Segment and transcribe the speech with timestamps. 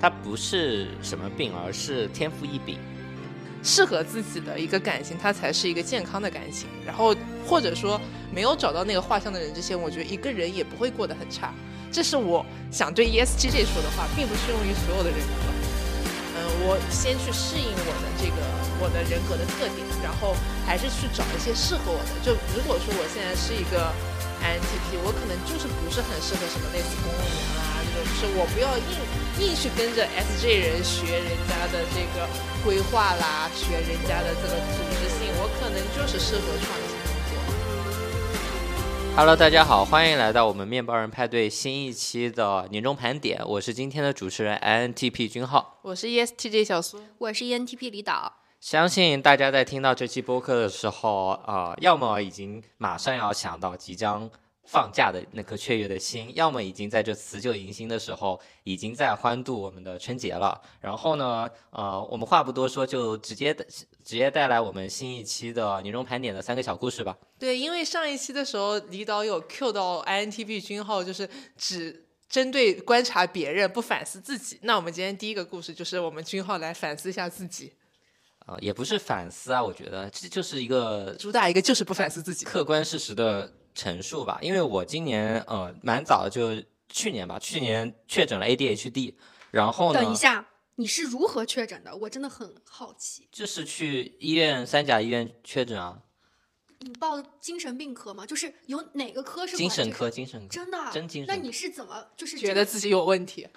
[0.00, 2.78] 它不是什么病，而是天赋异禀。
[3.62, 6.66] 适合自己的一个感情，它才是一个健康的感情。
[6.86, 7.14] 然后
[7.46, 8.00] 或者说
[8.32, 11.52] 没有找到那个画像的人之前，我觉得一个人也不会过得很差。
[11.92, 15.34] 这是我想对 E S G J 说的话，并不适用于所有的人格。
[16.40, 18.40] 嗯，我先去适应我的这个
[18.80, 22.16] 我的人格的特点，然后还是去找一些适合我的。
[22.24, 23.92] 就如果说我现在是一个
[24.40, 27.69] INTP，我可能就是不是很适合什么类似公务员啊，
[28.00, 28.84] 就是我不要硬
[29.44, 32.26] 硬去跟着 SJ 人学人家的这个
[32.64, 36.96] 规划啦，学人家的这个组织性，我可能就是适合创新。
[39.14, 43.38] Hello，大家好，欢迎来到我们面包人派对新一期的年终盘点。
[43.46, 48.32] 我是今天的主持人 INTP 君浩，我是 ESTJ 小苏，我是 ENTP 李导。
[48.60, 54.30] 相信大家在听到这期播客的时候，啊，要么已经马上要想到即将。
[54.64, 60.60] 放假的那颗雀跃的心，要么已经在这辞旧迎新的时候，已经在欢度我们的春节了。
[60.80, 67.16] 然后呢，呃，我们话不多说，就直接直接带来我们新一期的年终盘点的三个小故事吧。
[67.38, 74.60] 对，因为上一期的时候，李导有 Q 到 INTP 君号，就是只针对观察别人，不反思自己。
[74.62, 77.72] 那我们今天第一个故事就是我们君号来反思一下自己。
[78.46, 83.52] 啊，也不是反思啊，我觉得这就是一个主打一个就是不反思自己，客观事实的。
[83.80, 89.14] 陈述吧，因为我今年呃蛮早的，就去年吧，去年确诊了 ADHD，
[89.50, 90.02] 然后呢？
[90.02, 91.96] 等一下，你是如何确诊的？
[91.96, 93.26] 我真的很好奇。
[93.32, 96.02] 就是去医院三甲医院确诊啊。
[96.80, 98.26] 你报精神病科吗？
[98.26, 100.10] 就是有哪个科是精神科？
[100.10, 101.34] 精神科真的真精神？
[101.34, 103.48] 那你是怎么就是觉得自己有问题？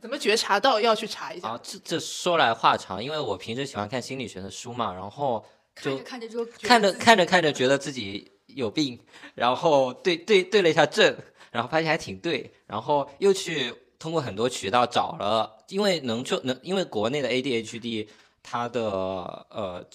[0.00, 1.50] 怎么觉察到要去查一下？
[1.50, 5.46] 啊，这这说来话长，因为我平时喜欢看心理学的书嘛，然后
[5.80, 8.33] 就看着就看着看着看着觉得自己。
[8.54, 8.98] 有病，
[9.34, 11.16] 然后对对对了一下症，
[11.50, 18.08] 然后发现还挺对，然后又去通过很多渠道找了，因为能就能，因为国内的 ADHD
[18.42, 18.82] 它的
[19.50, 19.88] 呃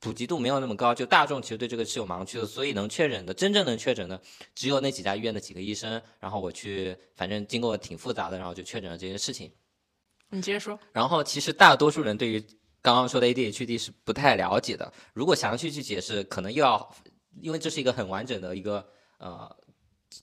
[0.00, 4.20] 普及度没有那么高，就大众其实对这个是有盲区的，所以能确诊的真正能确诊的
[4.54, 9.52] 只有那几家医院的几个医生，然后我去，反正经过挺复杂的，然后就确诊了这件事情。
[10.30, 10.78] 你接着说。
[10.92, 12.40] 然后其实大多数人对于
[12.80, 16.92] 刚刚说的 ADHD 是不太了解的，如果详细去解释，可能又要。
[17.40, 18.86] 因为这是一个很完整的一个
[19.18, 19.56] 呃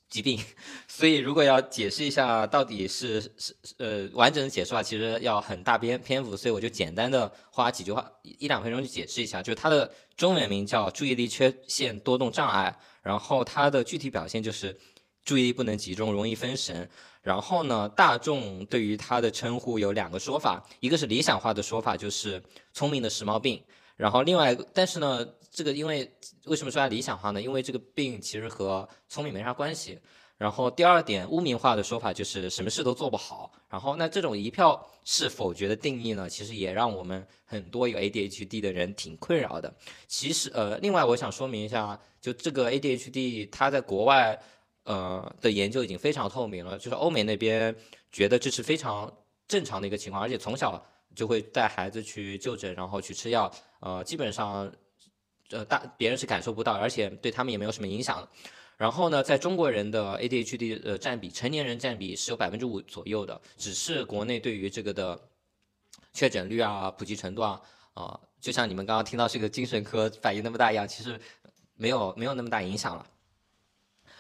[0.08, 0.40] 疾病，
[0.88, 14.78] 所以如果要解释一下到底是是呃完整的解释的话，其实要很大篇篇幅，所以我就简单的花几句话一两分钟去解释一下，就是它的中文名叫注意力缺陷多动障碍，然后它的具体表现就是
[15.24, 16.88] 注意力不能集中，容易分神。
[17.22, 22.42] 然后呢，大众对于它的称呼有两个说法，一个是理想化的说法，就是
[22.74, 23.62] 聪明的时髦病，
[23.98, 25.28] 然后另外，但是呢。
[25.52, 26.12] 这个因为
[26.46, 27.42] 为什么说它理想化呢？
[27.42, 30.00] 因为这个病其实和聪明没啥关系。
[30.38, 33.52] 然后第二点污名化的说法就是什么事都做不好。
[33.68, 36.30] 然后那这种一票是否决的定义呢？
[36.30, 39.76] 其实也让我们很多有 ADHD 的人挺困扰的。
[40.08, 44.42] 其实呃，另外我想说明一下，就这个 ADHD 它在国外
[44.84, 47.76] 呃的研究已经非常透明了，就是欧美那边
[48.10, 49.14] 觉得这是非常
[49.46, 50.82] 正常的一个情况，而且从小
[51.14, 54.72] 就会带孩子去就诊，然后去吃药，呃，基本上。
[55.52, 58.28] 呃，大别人是感受不到，而且对他们也没有什么影响。
[58.78, 65.20] 然后呢，在中国人的 ADHD 的占比，成年人占比是有百分之五左右的，只是国内对于这个的
[66.14, 67.62] 确诊率啊、普及程度啊，
[67.94, 71.20] 啊，就像你们刚刚听到这个精神科反应那么大一样，其实
[71.76, 73.06] 没有没有那么大影响了。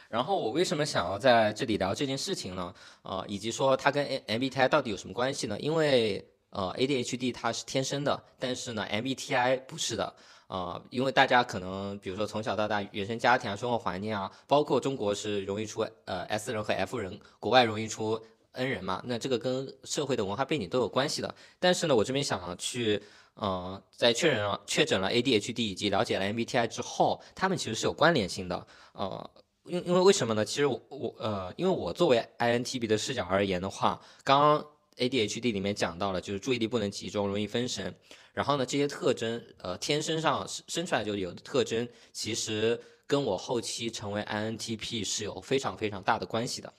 [0.10, 2.74] 然后我为什么想要在这里聊这件事情呢？
[3.04, 5.58] 呃，以及说它跟 MBTI 到底有什么关系呢？
[5.60, 10.14] 因为呃，ADHD 它是天生的，但是呢，MBTI 不是的。
[10.50, 18.20] 啊，因为大家可能，比如说从小到大原生家庭啊、生活环境啊，包括中国是容易出呃 S 人和 F 人，国外容易出
[18.54, 21.36] N 人嘛，那这个跟社会的文化背景都有关系的。
[21.60, 23.00] 但是呢，我这边想去，
[23.36, 28.66] 呃，在确认了确诊了 ADHD 以及了解了 MBTI 之后，他们其实是有关联性的。
[28.94, 29.30] 呃，
[29.66, 30.44] 因因为为什么呢？
[30.44, 34.66] 其实我我呃，因为我作为 INTP 的视角而言的话，刚刚
[34.98, 37.94] ADHD 里面讲到了，就是注意力不能集中，容易分神。
[38.39, 46.74] 然后呢，这些特征，呃，天生上生出来就有的特征，其实跟我后期成为 INTP 是有非常非常大的关系的。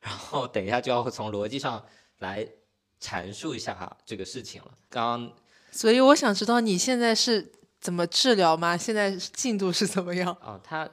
[0.00, 1.84] 然后等一下就要从逻辑上
[2.20, 2.48] 来
[2.98, 4.72] 阐述一下这个事情了。
[4.88, 5.36] 刚刚，
[5.70, 8.74] 所以我想知道你现在是怎么治疗吗？
[8.74, 10.32] 现在进度是怎么样？
[10.40, 10.88] 啊，他，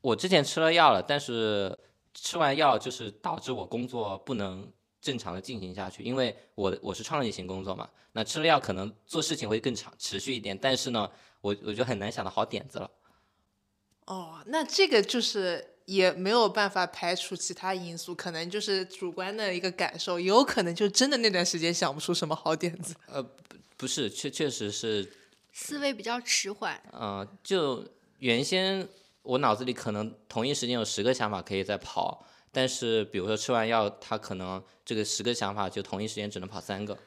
[0.00, 1.76] 我之前吃了药了，但是
[2.14, 4.70] 吃完药就是导致我工作不能。
[5.00, 11.10] 正常的进行下去，因为我我是创意型工作嘛，那吃了药可能做事情会更长持续一点，但是呢，
[11.40, 12.90] 我我就很难想到好点子了。
[14.06, 22.94] 哦，那这个就是也没有办法排除其他因素，可能就是主观的一个感受，也有可能就真的那段时间想不出什么好点子。
[23.06, 23.22] 呃
[23.76, 25.08] 不是，确确实是，
[25.52, 26.82] 思维比较迟缓。
[26.90, 27.86] 呃，就
[28.18, 28.88] 原先
[29.22, 32.26] 我脑子里可能同一时间有十个想法可以在跑，
[32.58, 36.98] 但是比如说吃完药，他可能这个十个想法就同一时间只能跑三个。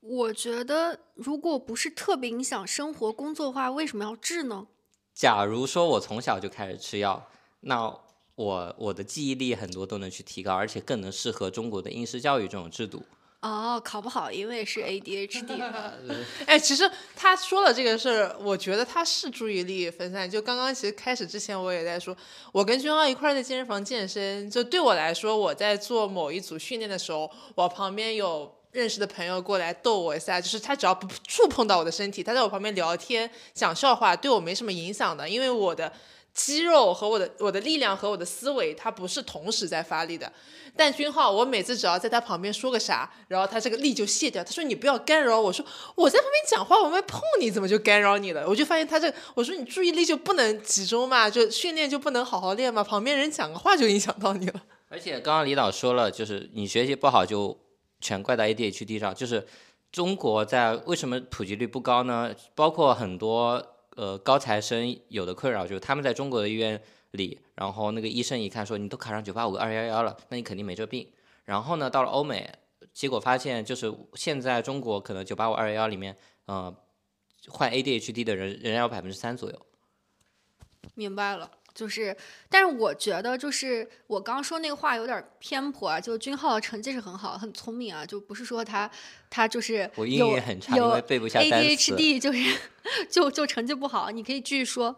[0.00, 4.66] 我觉得，如果不是特别影响生活工作的话，为什么要治呢？
[5.14, 7.26] 假如说我从小就开始吃药，
[7.60, 7.86] 那
[8.34, 13.02] 我我的记忆力很多都能去提高，而且更能适合中国的应试教育这种制度。
[13.42, 15.60] 哦，考不好，因为是 ADHD。
[16.46, 20.30] 哎，其实他说了这个事儿，我觉得他是注意力分散。
[20.30, 22.16] 就刚刚其实开始之前，我也在说，
[22.52, 35.92] 我跟君浩一块儿在健身房健身，就对我来说，我在做某一组训练的时候，我旁边有认识的朋友过来逗我一下，就是他只要不触碰到我的身体，他在我旁边聊天讲笑话，对我没什么影响的，因为我的。
[36.34, 40.32] 肌肉和我的我的力量和我的思维，它不是同时在发力的。
[40.74, 44.42] 但君浩，我每次只要在他旁边说个啥，然后他这个力就卸掉。
[44.42, 45.62] 他说你不要干扰我，说
[45.94, 48.48] 我在旁边讲话，我没碰你，怎么就干扰你了？
[48.48, 52.82] 我就发现他这，我说你注意力就不能集中嘛，就训练就不能好好练嘛？
[52.82, 54.62] 旁边人讲个话就影响到你了。
[54.88, 57.58] 而且刚刚李导说了，就是你学习不好就
[58.00, 59.46] 全怪到 ADHD 上，就是
[59.90, 62.34] 中国在为什么普及率不高呢？
[62.54, 63.71] 包括很多。
[63.96, 66.80] 呃，高材生有的困扰就是他们在中国的医院
[67.12, 71.06] 里，然后那个医生一看说你都考上九八五二幺幺了，那你肯定没这病。
[71.44, 72.50] 然后呢，到了欧美，
[72.92, 76.16] 结果发现就是现在中国可能九八五二幺幺里面，
[76.46, 76.74] 呃，
[77.48, 79.66] 患 ADHD 的人仍然有百分之三左右。
[80.94, 81.50] 明白了。
[81.74, 82.14] 就是，
[82.48, 86.00] 但是我觉得，就是我刚刚说那个话有点偏颇啊。
[86.00, 88.90] 就君浩的成绩是很好，很聪明啊，就不是说他
[89.30, 91.92] 他就是我英语很差，因为背不下单词。
[91.94, 92.58] ADHD 就是
[93.08, 94.94] 就就成绩不好，你可以继续说。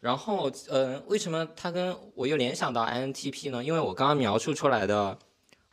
[0.00, 3.62] 然后，呃，为什么他跟我又联想到 INTP 呢？
[3.62, 5.18] 因为我刚刚描述出来的，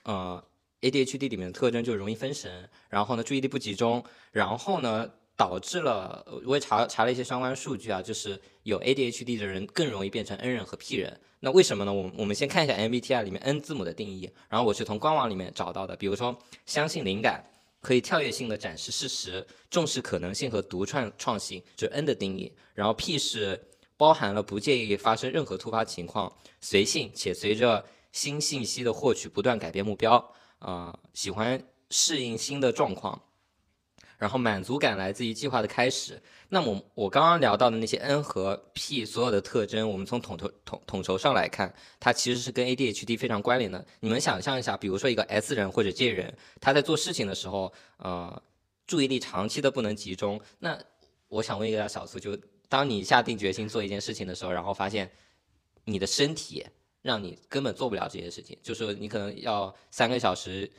[0.04, 0.44] 呃
[0.82, 5.10] ，ADHD 里面的特征就是容易分神，然后呢，注意力不集中，然后呢。
[5.42, 11.20] 导致了，我也查查了一些相关数据啊，就是有 ADHD 的人更容易变成 N 人和 P 人。
[11.40, 11.92] 那为什么呢？
[11.92, 15.96] 我我们先看一下 MBTI 里面 N 字母的定义，然后我是从官网里面找到的。
[15.96, 17.44] 比如说，相信灵感，
[17.82, 22.54] 可以跳跃性的展示事实，重视可能性和独创创新，就是 N 的定义。
[22.76, 23.60] 然后 P 是
[23.98, 30.24] 包含了不介意发生任何突发情况，随性且随着新信息的获取不断改变目标，
[30.60, 31.60] 啊，喜欢
[31.90, 33.20] 适应新的状况。
[34.22, 36.22] 然后满足感来自于计划的开始。
[36.50, 43.84] 那么我刚刚聊到的那些 N 和 P 所有的特征，我们从统筹统统筹上来看，它其实是跟 ADHD 非常关联的。
[44.00, 48.40] 你们想象一下，比如说一个 S 人或者 J 人，他在做事情的时候，呃，
[48.86, 50.40] 注意力长期的不能集中。
[50.60, 50.78] 那
[51.28, 52.38] 我想问一下小苏，就
[52.70, 55.10] 当你下定决心做一件事情的时候，然后发现
[55.86, 56.64] 你的身体
[57.02, 60.72] 让你根本做不了这件事情，就是你可能要三个小时。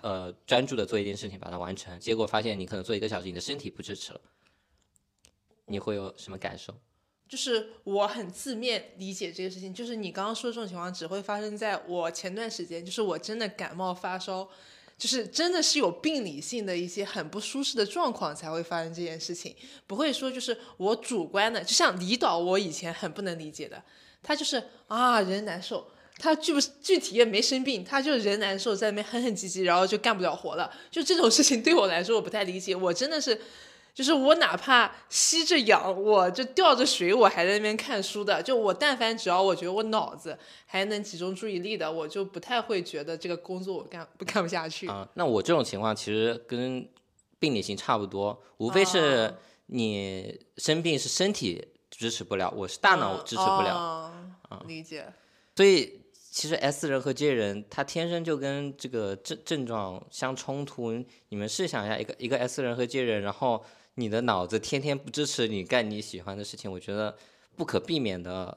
[0.00, 4.20] 呃，专注的做一件事情，把它完成，结果发现你可能做一个小时，你的身体不支持了，
[5.66, 6.74] 你会有什么感受？
[7.28, 14.48] 就是我很字面理解这个事情，就是你刚刚说的这种情况只会发生在我前段时间，就是我真的感冒发烧，
[14.98, 19.56] 就是真的是有病理性的一些很不舒适的状况才会发生这件事情，
[19.86, 23.82] 不会说就是我主观的，就像李导，我以前很不能理解的，
[24.22, 25.91] 他就是啊人难受。
[26.18, 30.70] 他具不具体也没生病，他就人难受，在那边哼哼唧唧，然后就干不了活了。
[30.90, 32.76] 就这种事情对我来说，我不太理解。
[32.76, 33.40] 我真的是，
[33.92, 38.40] 就是我哪怕吸着氧，我就吊着水，我还在那边看书的。
[38.40, 44.86] 就我但凡只要我觉得我脑子还能集中注意力的，我就不太会觉得这个工作我干不干不下去。
[44.86, 46.88] 啊，那我这种情况其实跟
[47.40, 49.34] 病理性差不多，无非是
[49.66, 53.74] 你生病是身体支持不了，我是大脑支持不了。
[53.74, 55.12] 啊，理解。
[55.56, 56.01] 所以。
[56.32, 60.90] 其实 S 人和 J 人，他天生就跟这个症症状相冲突。
[61.28, 63.62] 你们试想一下，一个一个 S 人和 J 人，然后
[63.96, 67.14] 你的脑子天天不支持你干你喜欢的事情，我觉得
[67.54, 68.56] 不可避免的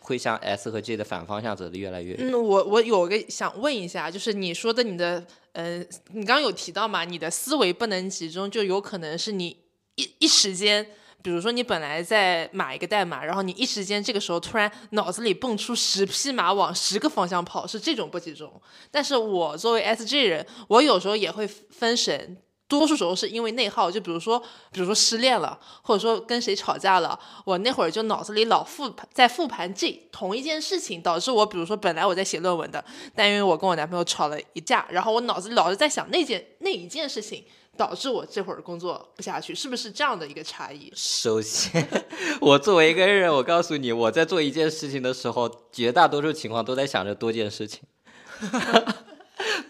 [0.00, 2.16] 会向 S 和 J 的反方向走的越来越。
[2.18, 9.56] 嗯，我我有个想问一下，就是你说的你的，嗯，你刚刚有提到嘛，你的思维不能集中，就有可能是你
[9.94, 10.84] 一一时间。
[11.22, 18.52] 比如说，你本来在码一个代码，然后你一时间这个时候突然脑子里蹦出十匹马往十个方向跑，是这种不集中。
[18.90, 22.36] 但是我作为 S G 人，我有时候也会分神，
[22.66, 23.90] 多数时候是因为内耗。
[23.90, 24.38] 就比如说，
[24.72, 37.44] 比如说失恋了，或者说跟谁吵架了，我那会儿就脑子里老复盘，在复盘这同一件事情，导致我，比如说本来我在写论文的，但因为我跟我男朋友吵了一架，然后我脑子里老是在想那件那一件事情。
[37.76, 40.92] 导致我这会儿工作不下去，是不是这样的一个差异？
[40.94, 41.88] 首先，
[42.40, 47.80] 我作为一个人，我告诉你，我在做一件事情的时候，绝大多数情况都在想着多件事情。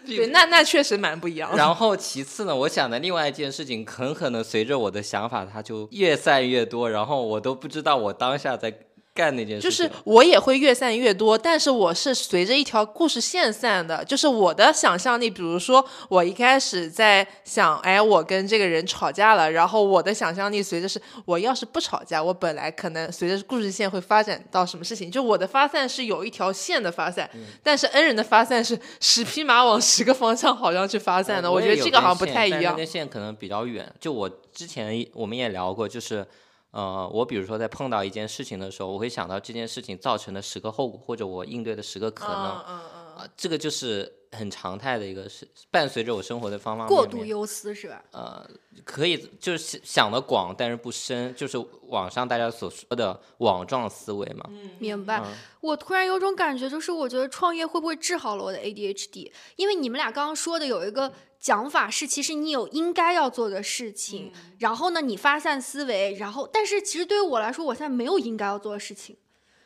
[0.05, 1.55] 对，那那确实蛮不一样的。
[1.57, 8.69] 然后其次呢，我想的另外一件事情，很可能随着我的想法，它就越散越多，然后我都不知道我当下在
[9.13, 9.71] 干那件事就。
[9.71, 14.03] 是我也会越散越多，但是我是随着一条故事线散的。
[14.05, 25.09] 就是我的想象力，比如说我一开始在想，哎，我跟这个人吵架了，然后我的想象力随着是，我要是不吵架，我本来可能随着故事线会发展到什么事情。
[25.09, 31.51] 就我的发散是有一条线的发散，嗯但是恩人的发散是十匹马往十个方向好像去发散的。
[31.51, 32.83] 我觉得这个好像不太一样。
[32.85, 33.89] 线可能比较远。
[33.97, 36.27] 就我之前我们也聊过，就是
[36.73, 42.63] 呃，我比如说在碰到一件事情的时候，我会想到这件事情造成的十个后果，或者我应对的十个可能。
[43.15, 46.97] 啊，这个就是很常态的一个是伴随着我生活的方方面面。
[46.97, 48.03] 过度忧思是吧？
[48.11, 48.49] 呃，
[48.83, 54.45] 可以就是想想的广，但是不深，就是网上大家所说的网状思维嘛。
[54.49, 55.19] 嗯明白。
[55.19, 59.31] 嗯我突然有种感觉，就是我觉得创业会不会治好了我的 ADHD？
[59.55, 69.15] 因为你们俩刚刚说的有一个讲法是，其实你有应该要做的事情，然后呢，你发散思维，然后但是其实对于我来说，我现在没有应该要做的事情，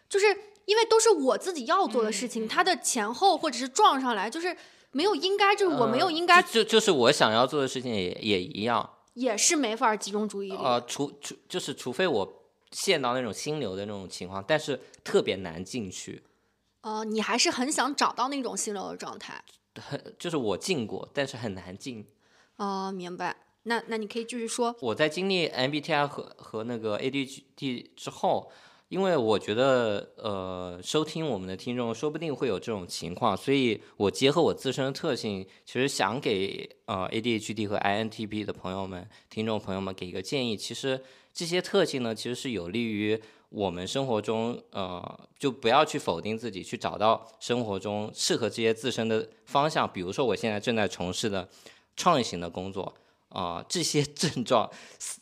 [0.07, 0.25] 就是
[0.67, 4.55] 因为都是我自己要做的事情，它的前后或者是撞上来，就是
[4.91, 8.87] 没有应该，就是我没有嗯应该，就就就是我想要做的事情也也一样。
[9.13, 10.57] 也是没法集中注意力。
[10.57, 16.21] 呃，除除就是除非我陷到那种心流的那种情况，但是特别难进去。
[16.81, 19.43] 呃，你还是很想找到那种心流的状态。
[19.81, 22.05] 很就是我进过，但是很难进。
[22.57, 23.35] 哦，明白。
[23.63, 24.75] 那那你可以继续说。
[24.81, 28.51] 我在经历 MBTI 和和那个 ADHD 之后，
[28.89, 40.55] 因为我觉得呃，收听我们的听众说不定会有这种情况，所以我结合我自身的特性，其实想给呃 ADHD 和 INTP 的朋友们、听众朋友们给一个建议。
[40.55, 41.03] 其实
[41.33, 49.85] 这些特性呢，其实是有利于我们生活中呃，就不要去否定自己，去找到生活中适合这些自身的方向。
[49.91, 51.49] 比如说，我现在正在从事的
[51.97, 52.93] 创意型的工作。
[53.29, 54.69] 啊、这些 症状，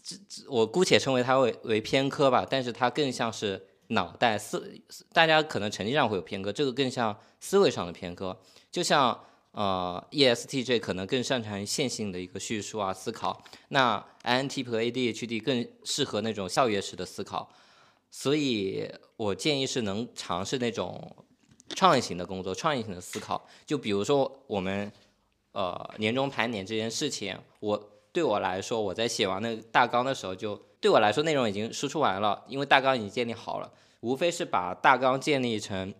[0.03, 4.79] 这这我姑且称为它为为偏科吧，但是它更像是脑袋思，
[5.11, 8.39] 大家可能成绩上会有偏科，这个更像思维上的偏科，
[8.71, 9.19] 就像
[9.51, 17.51] 呃 ESTJ 可能更擅长于线性的一个叙述啊思考，那 INTP 和 ADHD 更适合那种校园式的思考，
[18.11, 21.15] 所以我建议是能尝试那种
[21.69, 24.91] 创意型的工作，创意型的思考，就比如说我们
[25.53, 27.91] 呃年终盘点这件事情，我。
[28.15, 33.69] 对我来说，我在写完那个大纲的时候就，对我来说内容已经输出完了，因为大纲已经建立好了，
[33.99, 35.93] 无非是把大纲建立成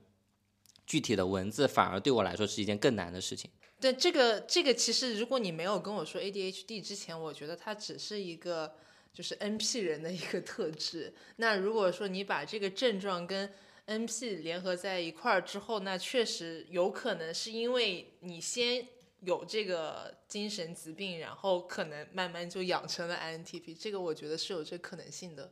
[0.86, 3.52] 具体的文字，反而对我来说是一件更难的事情。
[3.82, 8.74] 对这个这个，其实如果你没有跟我说 ADHD 之前，我觉得它只是一个
[9.14, 11.14] 就是 NP 人的一个特质。
[11.36, 13.52] 那如果说你把这个症状跟
[13.88, 18.88] NP 联合在一块儿之后，那确实有可能是因为你先
[19.22, 23.76] 有这个精神疾病，然后可能慢慢就养成了 INTP。
[23.80, 25.52] 这个我觉得是有这可能性的。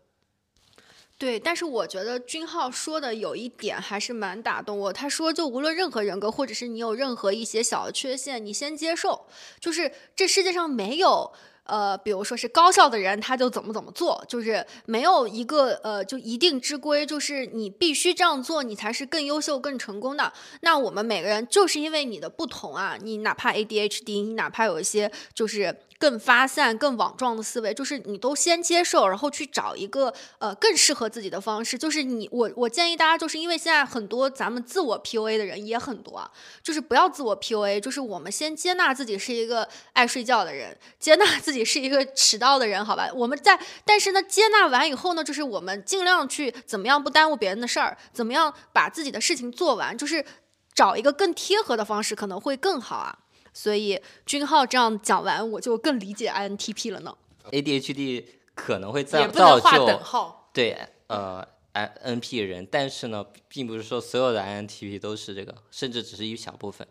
[1.17, 4.91] 对，但是我觉得君浩说的有一点还是蛮打动我。
[4.91, 9.27] 他说，就无论任何人格，或者是你有任何一些小的缺陷，你先接受，
[9.59, 11.31] 就是这世界上没有。
[11.63, 20.31] 呃，比如说是高效的人，他就怎么怎么做，就是没有一个呃就一定之规，就是你必须这样做，你才是更优秀、更成功的。
[20.61, 31.77] 那我们每个人就是因为你的不同啊，你哪怕 ADHD，你哪怕有一些就是更发散、更网状的思维，就是你都先接受，然后去找一个呃更适合自己的方式。
[31.77, 36.29] 就是你我我建议大家，就是因为现在很多咱们自我 PUA 的人也很多，
[36.61, 43.09] 就是不要自我 PUA，就是我们先接纳自己是一个爱睡觉的人，接纳自己是一个迟到的人，好吧？
[43.15, 50.25] 我们在但是呢，接纳完以后呢，就是我们尽量去怎么样不耽误别人的事儿，怎么样把自己的事情做完，就是
[50.73, 53.19] 找一个更贴合的方式，可能会更好啊。
[53.53, 57.15] 所以君浩这样讲完，我就更理解 INTP 了呢。
[57.51, 60.49] ADHD 可能会也造不能划造就等号。
[60.53, 66.87] 对呃 I NP 人，但是呢，并不是说所有的 INTP 都是这个，甚至只是一小部分。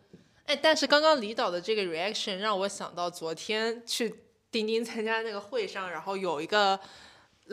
[0.47, 4.13] 哎，但是刚刚李导的这个 reaction 让我想到昨天去
[4.51, 6.79] 钉钉参加那个会上，然后有一个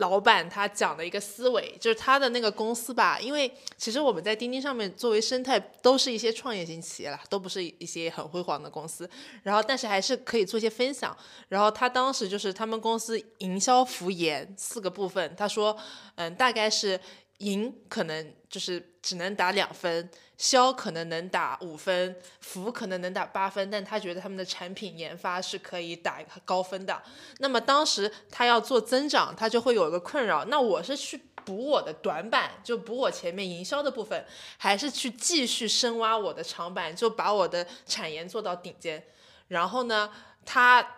[0.00, 9.08] 老板他讲的一个思维，就是他的那个公司吧，因为其实我们在钉钉上面作为生态都是一些创业型企业啦，都不是一些很辉煌的公司，
[9.42, 11.16] 然后但是还是可以做一些分享。
[11.48, 15.76] 然后他当时就是他们公司营销服研四个部分，他说，
[16.16, 16.98] 嗯，大概是
[17.40, 27.02] 赢可能就是只能打两分，销可能能打五分，服可能能打八分，但他觉得他们的产品研发是可以打高分的。
[27.38, 34.24] 那么当时他要做增长，他就会有一个困扰，那我是去补我的短板，就补我前面营销的部分，
[34.56, 39.02] 还是去继续深挖我的长板，就把我的产研做到顶尖。
[39.48, 40.10] 然后呢，
[40.44, 40.96] 他。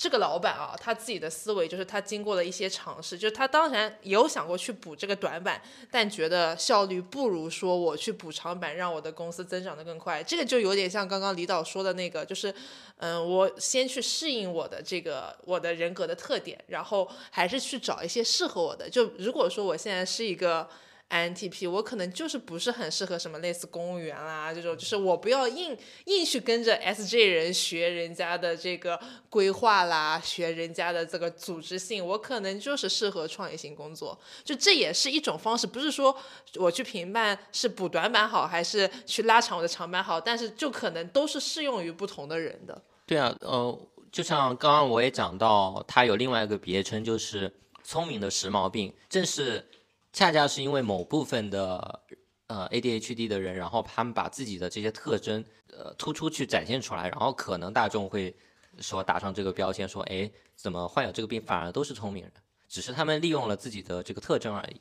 [0.00, 10.22] 这个老板啊，他自己的思维就是他经过了一些尝试，就是他当然也有想过去补这个短板，但觉得效率不如说我去补长板，让我的公司增长的更快。
[10.22, 12.50] 这个就有点像刚刚李导说的那个，就是
[12.96, 18.88] 嗯，我先去适应我的这个我的人格的特点，然后还是去找一些适合我的。
[18.88, 20.66] 就如果说我现在是一个。
[21.10, 28.98] INTP，我可能就是不是很适合什么类似公务员啦这种，就是我不要硬硬去跟着 SJ 人学人家的这个
[29.28, 34.16] 规划啦，学人家的这个组织性，我可能就是适合创业型工作。
[34.44, 36.16] 就这也是一种方式，不是说
[36.54, 42.82] 我去评判是补短板好还是去拉长我的长板好，但是就可能都是适用于不同的人的。
[43.04, 43.76] 对啊，呃，
[44.12, 47.52] 就像刚刚我也讲到，他有另外一个别称，就是
[47.82, 49.66] 聪明的时髦病，正是。
[50.12, 52.02] 恰恰是因为某部分的
[52.48, 58.36] 呃 ADHD 的人，然后他们把自己的这些特征呃突出去展现出来，然后可能大众会
[58.80, 62.32] 说打上这个标签，说哎，怎么患有这个病反而都是聪明人，
[62.68, 64.80] 只是他们利用了自己的这个特征而已。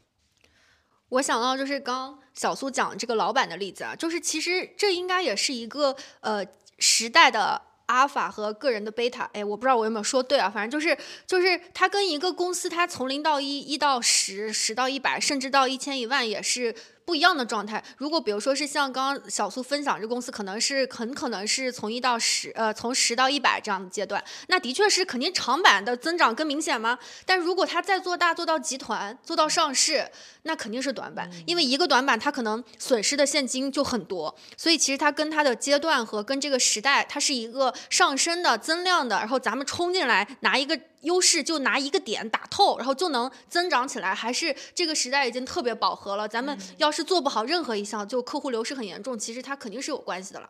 [1.09, 6.45] 我想到就是刚小苏讲这个老板的例子啊，就是其实这应该也是一个呃
[6.77, 7.68] 时代的。
[7.89, 16.75] 阿尔法和个人的贝塔，哎，我不知道我有没有说对啊，反正就是就是它跟一个公司，它从零到一，一到十，十到一百，甚至到一千一万，也是。
[17.09, 17.83] 不一样的状态。
[17.97, 26.99] 如果比如说是像刚刚小苏分享，这公司可能是很可能是从一到十，呃，从十到一百这样的阶段，那的确是肯定长板的增长更明显吗？
[27.25, 30.07] 但如果它再做大，做到集团，做到上市，
[30.43, 34.35] 那肯定是短板，因为一个短板它可能损失的现金就很多。
[34.55, 40.79] 所以其实它跟它的阶段和跟这个时代，它是一个上升的、增量的，然后咱们冲进来拿一个。
[41.01, 44.13] 优势就拿一个点打透，然后就能增长起来。
[44.13, 49.17] 还是这个时代已经特别饱和了，咱们要是做不好任何一项，就客户流失很严重。
[49.17, 50.49] 其实它肯定是有关系的了。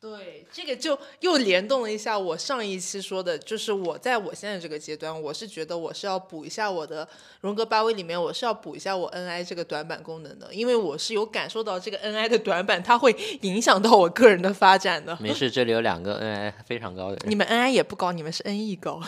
[0.00, 7.06] 对，这个就又联动了一下我上一期说的，就是我在我现在这个阶段，我是觉得我是要补一下我的
[7.42, 15.14] 荣格八维里面，我是要补一下我 NI 这个短板功能的，因为我是有感受到这个 NI 的短板，它会影响到我个人的发展的。
[15.20, 17.20] 没事，这里有两个 NI 非常高的人。
[17.28, 19.02] 你们 NI 也不高，你们是 NE 高。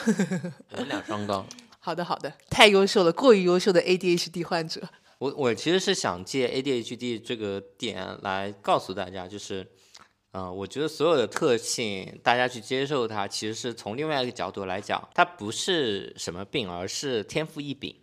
[0.73, 1.47] 我们俩双高。
[1.81, 4.83] 好的，好的，太优秀了，过于优秀的 ADHD 患者。
[5.21, 9.67] 我我其实是想借 ADHD 这个点来告诉大家，就是。
[10.35, 17.95] 嗯，我觉得所有的特性，大家去接受它，其实是从另外一个角度来讲，它不是什么病，而是天赋异禀，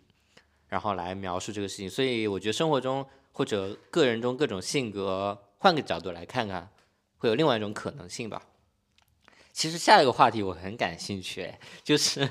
[0.68, 1.90] 然后来描述这个事情。
[1.90, 6.70] 所以我觉得生活中或者个人中各种性格，换个角度来看看，
[7.18, 8.40] 会有另外一种可能性吧。
[9.52, 12.30] 其实下一个话题我很感兴趣，就是，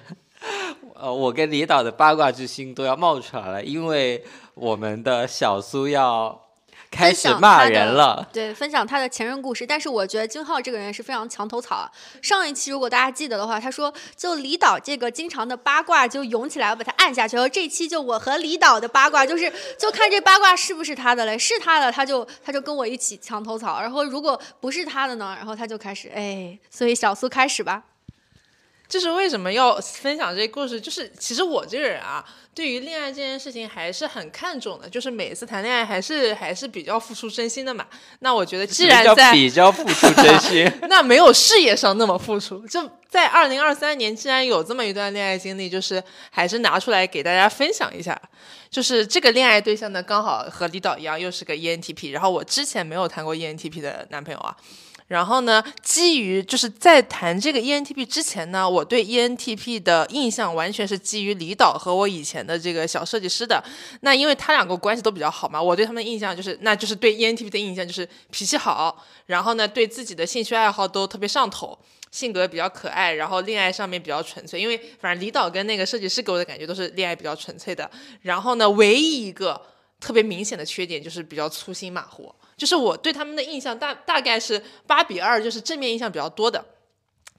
[0.95, 6.45] 呃，我跟李导的八卦之心都要冒出来了，因为我们的小苏要。
[6.91, 9.65] 开始骂人了，对，分享他的前任故事。
[9.65, 11.89] 但是我觉得金浩这个人是非常墙头草。
[12.21, 17.35] 上一期如果大家记得的话，他说就李导这个经常的八卦就涌起来，我把他按下去。
[17.35, 23.79] 然后这期就我和李导的八卦，就是就看这八卦是不是他的嘞，是他的他就他就跟我一起墙头草。
[23.81, 27.83] 然后如果不是他的呢，然后他就开始哎，所以小苏开始吧。
[28.89, 30.81] 就是为什么要分享这个故事？
[30.81, 32.25] 就是其实我这个人啊，
[32.55, 34.89] 对于恋爱这件事情还是很看重的。
[34.89, 37.85] 就是每次谈恋爱还是还是比较付出真心的嘛。
[38.21, 42.65] 那我觉得既然在比较付出真心， 那没有事业上那么付出。
[42.67, 48.19] 就在二零二三年，既然有这么一段恋爱经历，就是还是拿出来给大家分享一下。
[48.71, 52.11] 就是这个恋爱对象呢，刚好和李导一样，又是个 ENTP。
[52.11, 54.57] 然后我之前没有谈过 ENTP 的男朋友啊。
[55.09, 63.63] 然后呢，基于就是在谈这个 ENTP 之前呢，我对 ENTP 的印象完全是基于李导和我以前的这个小设计师的。
[64.01, 71.75] 那因为他两个关系都比较好嘛，我对他们的印象就是，那就是对 ENTP 的印象就是脾气好，然后呢，对自己的兴趣爱好都特别上头，
[72.11, 74.61] 性格比较可爱，然后恋爱上面比较纯粹。
[74.61, 77.89] 因为反正李导跟那个设计师给我的感觉都是恋爱比较纯粹的。
[78.21, 79.59] 然后呢，唯一一个
[79.99, 82.31] 特别明显的缺点就是比较粗心马虎。
[82.59, 86.63] 就是我对他们的印象大大概是八比二，就是正面印象比较多的。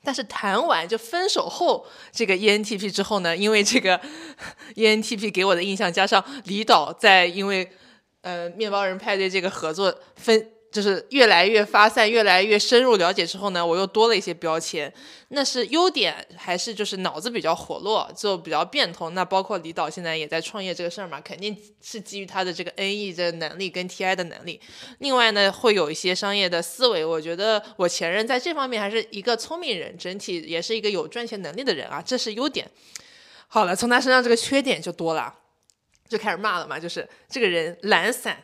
[0.03, 4.01] 但是谈完就分手后这个 ENTP 之后呢，因为这个
[4.75, 7.71] ENTP 给我的印象加上李导在因为
[8.23, 14.93] 呃面包人派对这个合作分就是越来越发散，越来越深入了解之后呢，我又多了一些标签。
[15.29, 19.13] 那是优点还是就是脑子比较活络，就比较变通？
[19.15, 24.61] 那包括李导现在也在创业这个事儿嘛，肯定是基于他的这个 NE 这能力跟 TI 的能力。
[24.99, 27.05] 另外呢，会有一些商业的思维。
[27.05, 32.69] 我觉得我前任在这方面还是一个聪明人，整体也是一个有赚钱能力的人啊，这是优点。
[33.49, 35.35] 好了，从他身上这个缺点就多了，
[36.09, 38.41] 就开始骂了嘛，就是这个人懒散。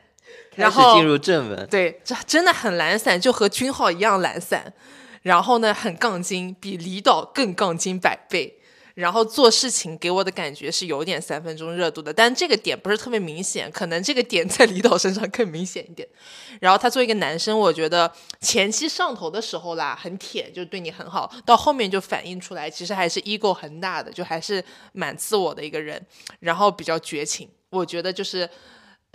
[0.55, 4.73] 然后进入正文，对，这真的很懒散，就和君浩一样懒散。
[5.23, 8.59] 然后呢，很杠精，比李导更杠精百倍。
[8.95, 16.09] 然后做事情给我的感觉是有点三分钟热度的，但这个点不是特别明显，可能这个点在李导身上更明显一点。
[16.61, 18.11] 然后他作为一个男生，我觉得
[18.41, 26.03] 前期上头的时候啦，很舔，就对你很好，到后面就反映出来，其实还是 ego 很大的，就还是蛮自我的一个人，
[26.41, 27.51] 然后比较绝情。
[27.69, 28.49] 我觉得就是。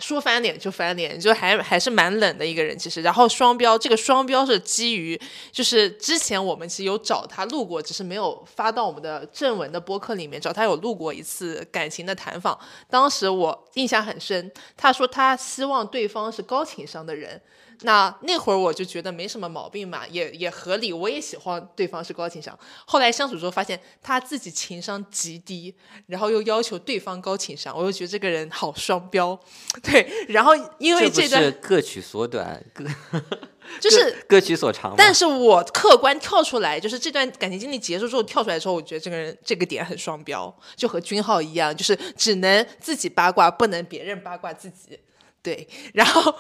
[0.02, 3.02] 说翻脸就翻脸，就还还是蛮冷的一个人，其实。
[3.02, 5.18] 然后双标，这个双标是基于，
[5.52, 10.42] 就是之前我们其实有找他录过，只是没有发到我们的正文的播客里面。
[10.42, 12.60] 找他有录过一次感情的谈访，
[12.90, 14.52] 当时我印象很深。
[14.76, 17.40] 他说他希望对方是高情商的人。
[17.84, 22.58] 那那会儿我就觉得没什么毛病嘛，也也合理，我也喜欢对方是高情商。
[22.86, 25.74] 后来相处之后发现他自己情商极低，
[26.08, 29.40] 然后又要求对方高情商，我就觉得这个人好双标。
[29.82, 32.86] 对，然后因为这段各取所短，各
[33.82, 34.94] 就是各取所长。
[34.98, 45.00] 但是我客观跳出来，就是这段感情经历结束之后跳出来之后，我觉得这个人这个点很双标，就和君浩一样，就是只能自己八卦，不能别人八卦自己。
[45.44, 46.34] 对，然后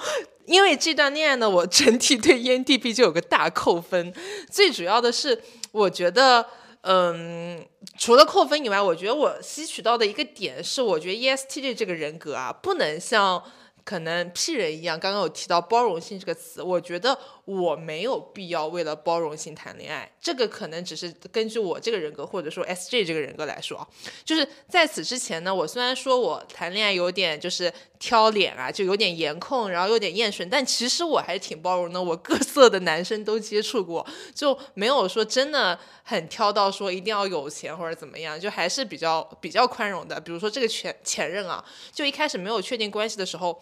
[0.45, 4.13] 因为这段恋爱呢，我整体对 ENTP 就有个大扣分。
[4.49, 6.45] 最主要的是，我觉得，
[6.81, 7.65] 嗯，
[7.97, 13.43] 除了扣分以外，我觉得我吸取到的一个点是，我觉得 ESTJ 这个人格啊，不能像。
[13.83, 20.11] 可能 P 人一样，刚刚有提到包容性这个词，我觉得我没有必要为了包容性谈恋爱。
[20.21, 23.87] 这个可能只是根据我这个人格，或者说 SJ 这个人格来说啊，
[24.23, 32.01] 就是在此之前呢，我虽然说我谈恋爱有点就是挑脸啊，就有点颜控，然后有点厌顺，但其实我还是挺包容的。
[32.01, 40.19] 我各色的男生都接触过，就没有说真的很挑到说一定要有钱或者怎么样，就还是比较比较宽容的。
[40.19, 43.61] 比如说这个前前任啊，就一开始没有确定关系的时候。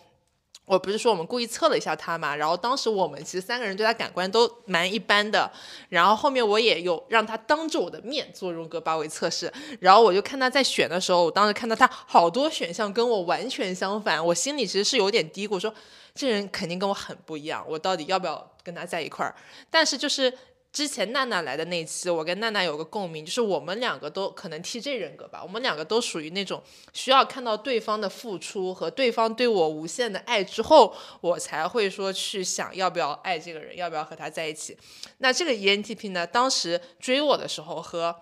[0.69, 5.51] 我不是说我们故意测了一下他嘛，然后当时我们其实三个人对他感官都蛮一般的，
[5.89, 15.73] 然后后面我也有让他当着我的面做荣格八维测试，然后我就看他在选的时候，我当时看到他好多选项跟我完全相反，我心里其实是有点嘀咕，说
[16.13, 19.36] 这人肯定跟我很不一样，我到底要不要跟他在一块儿？
[19.71, 20.32] 但是就是。
[20.71, 26.62] 之前娜娜来的那期，我跟娜娜有个共鸣，就是我们两个都可能 TJ 人格吧，我们两个都属于那种
[26.93, 34.77] 需要看到对方的付出和对方对我无限的爱之后，我才会说去想要不要爱这个人，要不要和他在一起。
[35.17, 38.15] 那这个 ENTP 呢，当时追我的时候和。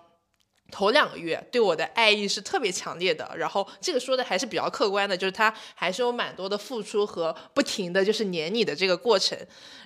[0.70, 9.38] 头两个月对我的爱意是特别强烈的，然后这个说的还是比较客观的，就是他还是有蛮多的付出和不停的就是黏你的这个过程，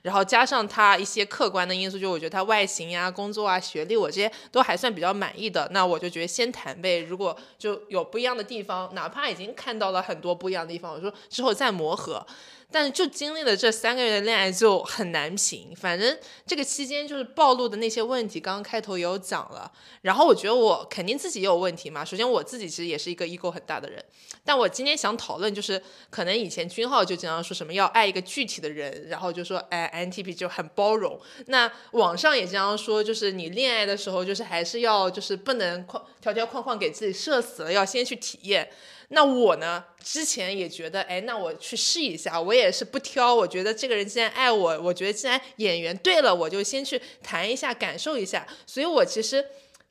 [0.02, 6.98] 然后加上他一些客观的因素，就我觉得他外形呀、工作啊、学历我这些都还算比较满意的，那我就觉得先谈呗。
[6.98, 12.26] 如果就有不一样的地方，哪怕已经看到了很多不一样的地方，我说之后再磨合。
[12.72, 19.70] 但是就经历了这三个月的恋爱就很难评，反正这个期间就是暴露的那些问题，刚刚开头也有讲了。
[20.00, 22.04] 然后我觉得我肯定自己也有问题嘛。
[22.04, 24.02] 首先我自己其实也是一个 ego 很大的人，
[24.44, 25.80] 但我今天想讨论就是，
[26.10, 31.20] 可能以前君浩就经常说什么要爱一个具体的人，然后就说哎，NTP 就很包容。
[31.46, 38.68] 那网上也经常说，就是你恋爱的时候就是还是要就是不能框条条框框给自己设死了，要先去体验。
[39.14, 39.84] 那我呢？
[40.02, 42.40] 之前也觉得，哎，那我去试一下。
[42.40, 48.46] 我也是不挑，我觉得这个人既然爱我，我觉得既然演员对了，我就先去谈一下，感受一下。
[48.66, 49.44] 所以我其实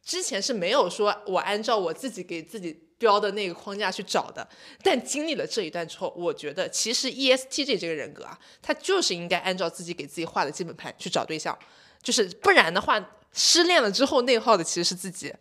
[0.04, 4.46] 之前是没有说我按照我自己给自己标的那个框架去找的。
[4.84, 11.58] 但经历了这一段之后，我觉得其实 ESTJ 这个人格啊，他就是应该按照自己给自己画的基本盘去找对象，
[12.02, 13.00] 就是不然的话，
[13.32, 15.32] 失恋了之后内耗的其实是自己，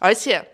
[0.00, 0.44] 而且。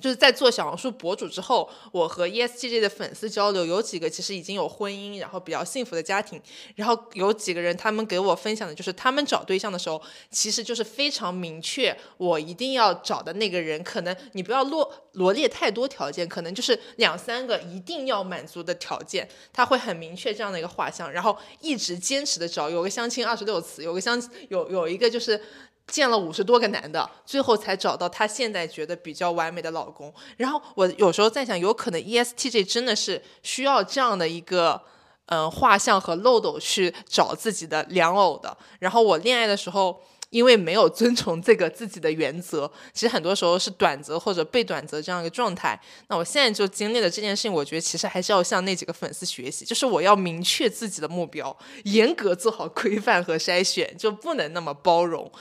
[0.00, 6.40] 就是在做小红书博主之后，我和 E S G J 的粉丝交流，有几个其实已经有婚姻，然后比较幸福的家庭，
[6.76, 25.40] 然后有几个人他们给我分享的就是他们找对象的时候，其实就是非常明确，我一定要找的那个人，可能你不要罗罗列太多条件，可能就是两三个一定要满足的条件，他会很明确这样的一个画像，然后一直坚持的找，有个相亲二十六次，有个相有有一个就是。
[25.88, 30.12] 见了五十多个男的，最后才找到她现在觉得比较完美的老公。
[30.36, 34.80] 然后我有时候在想，有可能 ESTJ 真的是需要这样的一个
[35.26, 38.56] 嗯画像和漏斗去找自己的良偶的。
[38.78, 40.00] 然后我恋爱的时候。
[40.30, 45.80] 因为没有遵从这个自己的原则，其实很多时候是短则或者被短则这样一个状态。
[46.08, 55.32] 那我现在就经历了这件事情，我觉得其实还是要向那几个粉丝学习，就是我要明确自己的目标，严格做好规范和筛选，就不能那么包容。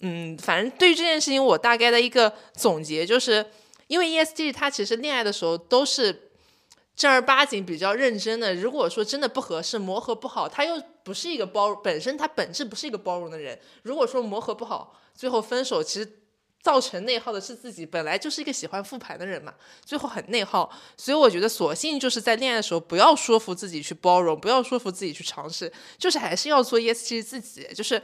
[0.00, 3.46] 嗯，反正对于这件事情，我大概的一个总结就是，
[3.86, 6.26] 因为 E S G 他其实恋爱的时候都是。
[6.96, 13.58] 正儿八经比较认真的，如果说真的不合适，磨合不好，他又不是一个包本身他本质不是一个包容的人。
[13.84, 16.20] 如果说磨合不好，最后分手，其实
[16.60, 20.70] 造成内耗的是自己，本来就是一个喜欢复盘的人嘛，最后很内耗。
[20.94, 28.02] 所以我觉得，索性就是在恋爱的时候，不要说服自己去包容，不要说服自己去尝试，就是还是要做 ESG 自己，就是。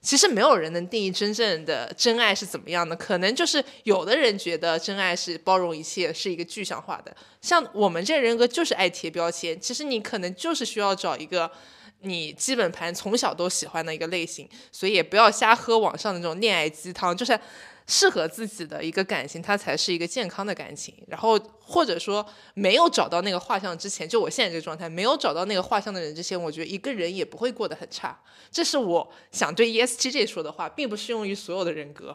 [0.00, 7.14] 其实没有人能定义真正的真爱是怎么样的，可能就是有的人觉得真爱是包容一切，是一个具象化的。
[7.40, 11.50] 像我们这人格就是爱贴标签，其实你可能就是需要找一个
[12.00, 17.38] 你基本盘从小都喜欢的一个类型，所以也不要瞎喝网上的那种恋爱鸡汤，就是。
[17.90, 20.94] 适合自己的一个感情，它才是一个健康的感情。
[21.06, 28.20] 然后或者说没有找到那个画像之前，就我现在这个状态，没有找到那个画像的人之前，我觉得一个人也不会过得很差。
[28.50, 32.14] 这是我想对 ESTJ 说的话，并不适用于所有的人格。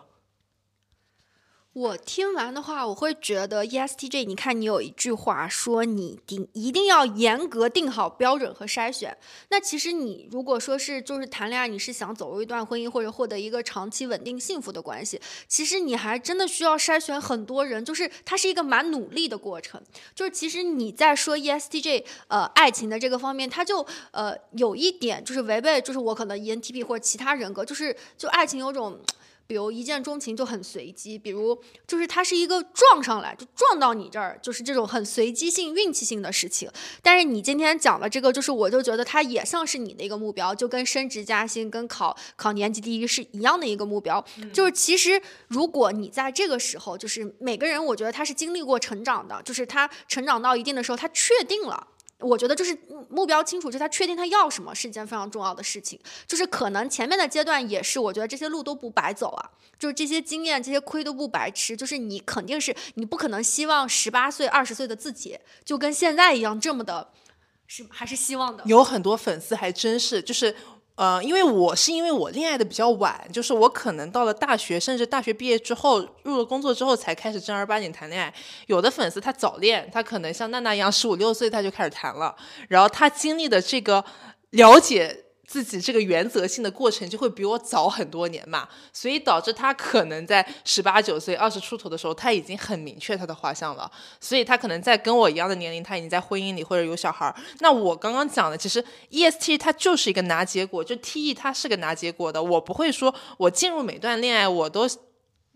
[1.73, 9.17] 我听完的话，我会觉得 ESTJ，你看你有一句话说你定一定要严格定好标准和筛选。
[9.49, 19.81] 那其实你如果说是就是谈恋爱，你是想走入一段婚姻或者获得一个长期稳定幸福的关系，其实你还真的需要筛选很多人，就是它是一个蛮努力的过程。
[20.13, 28.99] 就是其实你在说 ESTJ 呃爱情的这个方面，它就呃有一点就是违背，就是我可能 ENTP 或者其他人格，就是就爱情有种。
[29.45, 36.69] 比如一见钟情就很随机，比如就是它是一个撞上来就撞到你这儿，就是这种很随机性、运气性的事情。
[37.01, 44.23] 但是你今天讲的这个，就是我就觉得它也像是你的一个目标，就跟升职加薪、跟考考年级第一是一样的一个目标。
[44.51, 51.87] 就是其实如果你在这个时候，就是每个人，我觉得他是经历过成长的，就是他成长到一定的时候，他确定了。
[52.23, 52.75] 我觉得就是
[53.09, 55.99] 目标清楚，就他确定他要什么是一件非常重要的事情。
[56.25, 61.75] 就是可能前面的阶段也是，我觉得这些路都不白走啊，就是这些经验、这些亏都不白吃。
[61.75, 67.09] 就是你肯定是你不可能希望十八岁、二十岁的自己就跟现在一样这么的，
[67.67, 68.63] 是还是希望的。
[68.65, 70.55] 有很多粉丝还真是就是。
[70.95, 78.33] 呃，因为我是因为我恋爱的比较晚，就是我可能到了大学，甚至大学毕业之后入了工作之后才开始正儿八经谈恋爱。
[78.67, 82.35] 有的粉丝他早恋，他可能像娜娜一样十五六岁他就开始谈了，
[82.67, 84.03] 然后他经历的这个
[84.51, 85.22] 了解。
[85.45, 93.91] 自己这个原则性的过程就会比我早很多年嘛，所以导致他可能在十八九岁、二十出头的时候，他已经很明确他的画像了。
[94.21, 97.35] 所以他可能在跟我一样的年龄，他已经在婚姻里或者有小孩。
[97.59, 102.41] 那我刚刚讲的，其实 E S T 它就是一个拿结果，就 T E 它是个拿结果的。
[102.41, 104.87] 我不会说我进入每段恋爱我都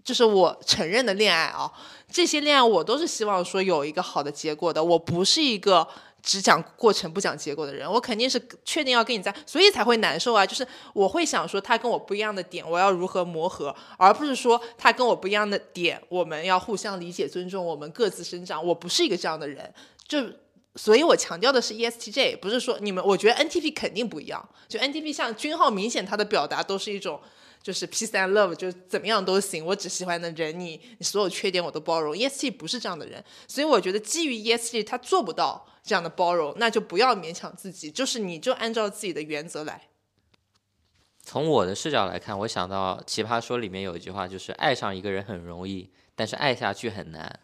[0.03, 1.71] 就是我承认的恋爱啊，
[2.11, 4.83] 这些恋爱我都是希望说有一个好的结果的。
[4.83, 5.87] 我不是一个。
[6.27, 10.45] 只讲过程不讲结果的人，我肯定是确定要跟你在，所以才会难受啊。
[10.45, 18.61] 就是我会想说，他跟我不一样的点，我要如何磨合，而不是说他跟我不一样的点，我们要互相理解、尊重，我们各自生长。
[18.63, 19.73] 我不是一个这样的人，
[20.05, 20.21] 就
[20.75, 23.01] 所以，我强调的是 ESTJ，不是说你们。
[23.05, 27.17] 我觉得 NTP 肯定不一样，就 NTP 像君浩，明显他的表达都是一种。
[27.63, 32.15] 就是 peace and love，就怎么样都行，我只喜欢的人你，你所有缺点我都包容。
[32.15, 39.87] EST 不是这样的人，所以我觉得基于 EST 他做不到这样的包容，那就不要勉强自己，就是你就按照自己的原则来。
[41.23, 47.39] 从我的视角来看，我想到《奇葩说》里面有一句话，就是爱上一个人很容易，但是爱下去很难。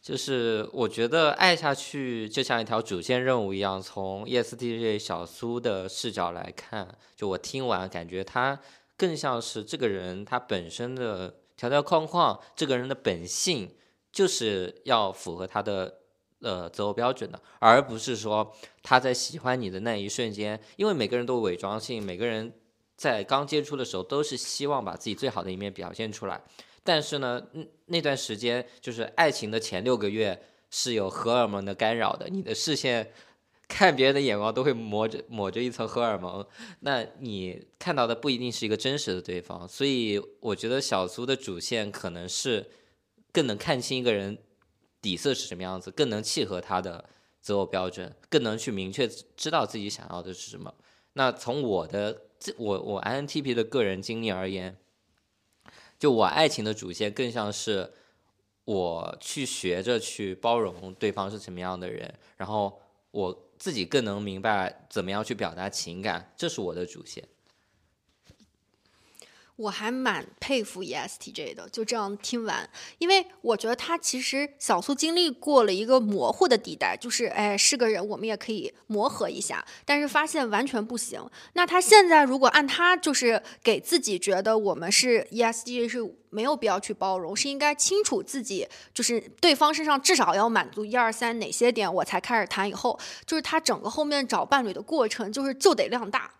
[0.00, 3.82] 就是我觉得爱下去就像一条主线任务一样。
[3.82, 8.58] 从 ESTJ 小苏的视角来看，就我听完感觉他。
[8.96, 13.76] 更像是这个人他本身的条条框框，这个人的本性
[14.10, 15.97] 就是要符合他的
[16.40, 22.52] 呃择偶标准的，而不是说他在喜欢你的那一瞬间，因为每个人都伪装性，每个人
[22.96, 26.40] 在刚接触的时候都是希望把自己最好的一面表现出来，
[26.82, 27.42] 但是呢，
[27.86, 33.12] 那段时间就是爱情的前六个月是有荷尔蒙的干扰的，你的视线。
[33.70, 36.42] 看别人的眼光都会抹着抹着一层荷尔蒙，
[36.80, 42.70] 那你看到的不一定是一个真实的对方，所以我觉得小苏的主线可能是
[43.30, 44.38] 更能看清一个人
[45.00, 47.04] 底色是什么样子，更能契合他的
[47.40, 50.74] 择偶标准，更能去明确知道自己想要的是什么。
[51.14, 54.76] 那从我的这我我 INTP 的个人经历而言，
[55.98, 57.92] 就我爱情的主线更像是
[58.64, 62.80] 我去学着去包容对方是什么样的人，然后
[63.10, 63.44] 我。
[63.58, 67.26] 自己更能明白怎么样去表达情感，这是我的主线。
[69.58, 81.20] 我还蛮佩服 ESTJ 的，就这样听完，因为我觉得他其实小苏经历过了一个模糊的地带，就是哎是个人，我们也可以磨合一下，但是发现完全不行。
[81.54, 92.68] 那他现在如果按他就是给自己觉得我们是 ESTJ 是没有必要去包容，是应该清楚自己就是对方身上至少要满足一二三哪些点，我才开始谈。
[92.68, 96.30] 以后就是他整个后面找伴侣的过程，就是就得量大。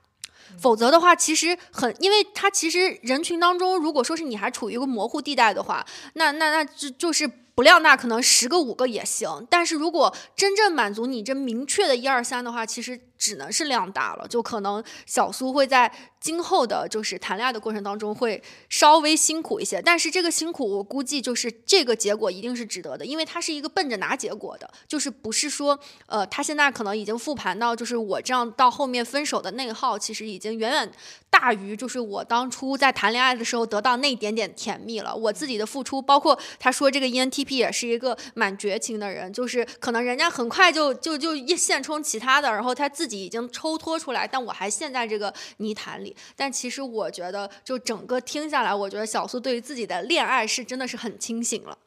[0.57, 5.85] 否则的话，其实很，因为他其实人群当中，如果说是你还处于一个模糊地带的话，
[6.15, 9.45] 那那那就就是不量大，可能十个五个也行。
[9.51, 15.93] 但是如果真正满足你这明确的一二三的话，其实只能是量大了，就可能小苏会在。
[16.21, 30.93] 今后的就是谈恋爱的过程当中会稍微辛苦一些，但是这个辛苦我估计就是这个结果一定是值得的，因为他是一个奔着拿结果的，就是不是说呃他现在可能已经复盘到就是我这样到后面分手的内耗其实已经远远
[31.31, 35.15] 大于就是我当初在谈恋爱的时候得到那一点点甜蜜了。
[35.15, 46.17] 我自己的付出，包括他说这个 ENTP 也是一个蛮绝情的人，就是可能人家很快就就就一现充其他的，然后他自己已经抽脱出来，但我还陷在这个泥潭里。
[46.35, 51.79] 但其实我觉得，就整个听下来，我觉得小苏对于自己的恋爱是真的是很清醒了。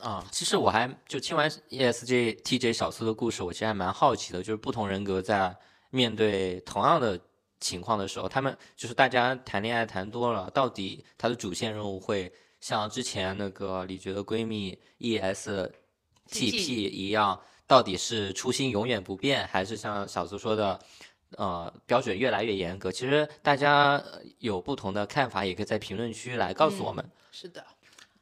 [0.00, 5.56] 啊，其实我还就听完 ESG TJ 小苏的故事，我其实还蛮好奇的，就是不同人格在
[5.90, 7.18] 面对同样的
[7.60, 20.78] 情况的时候，他们就是大家谈恋爱谈多了，到底他的主线任务会像之前那个李觉的闺蜜 ESTP 一样，到底是初心永远不变，还是像小苏说的？
[21.36, 24.02] 呃，标准越来越严格，其实大家
[24.38, 27.06] 有不同的看法，也可以在评论区来告诉我们。
[27.30, 27.62] 是的，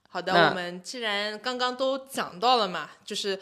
[0.09, 3.38] 好的，我们既然刚刚都讲到了嘛，就是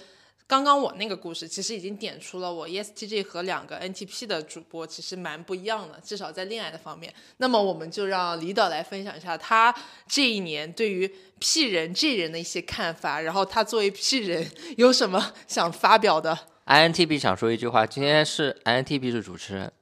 [0.47, 7.13] 刚刚我那个故事，其实已经点出了我 ESTJ 和两个 NTP 的主播其实蛮不一样的，至少在恋爱的方面。
[7.39, 9.75] 那么我们就让李导来分享一下他
[10.07, 16.39] 这一年对于 P 人 J 人的一些看法，然后他作为 P 人有什么想发表的。
[16.67, 19.73] INTP 想说一句话，今天是 INTP 是主持人。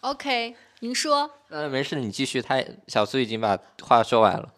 [0.00, 1.30] OK，您说。
[1.48, 2.42] 呃，没事，你继续。
[2.42, 4.52] 他小苏已经把话说完了。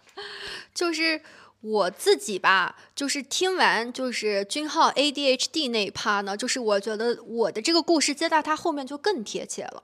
[0.74, 1.22] 就是
[1.66, 9.82] 我自己吧，就是听完就是君浩 ADHD 那一趴呢，就是我觉得我的这个故事接到他后面就更贴切了。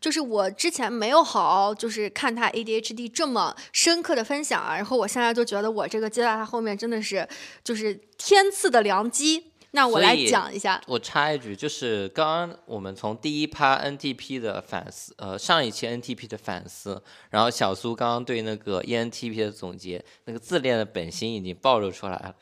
[0.00, 7.26] 就是我之前没有好就是看他 ADHD 这么深刻的分享啊，然后我现在就觉得我这个接到他后面真的是
[7.64, 9.50] 就是天赐的良机。
[9.74, 10.80] 那我来讲一下。
[10.86, 22.34] 我插一句，就是刚刚我们从第一趴 NTP 的反思，呃，上一期 NTP 的反思，然后小苏刚刚对那个 ENTP 的总结，那个自恋的本心已经暴露出来了。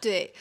[0.00, 0.32] 对。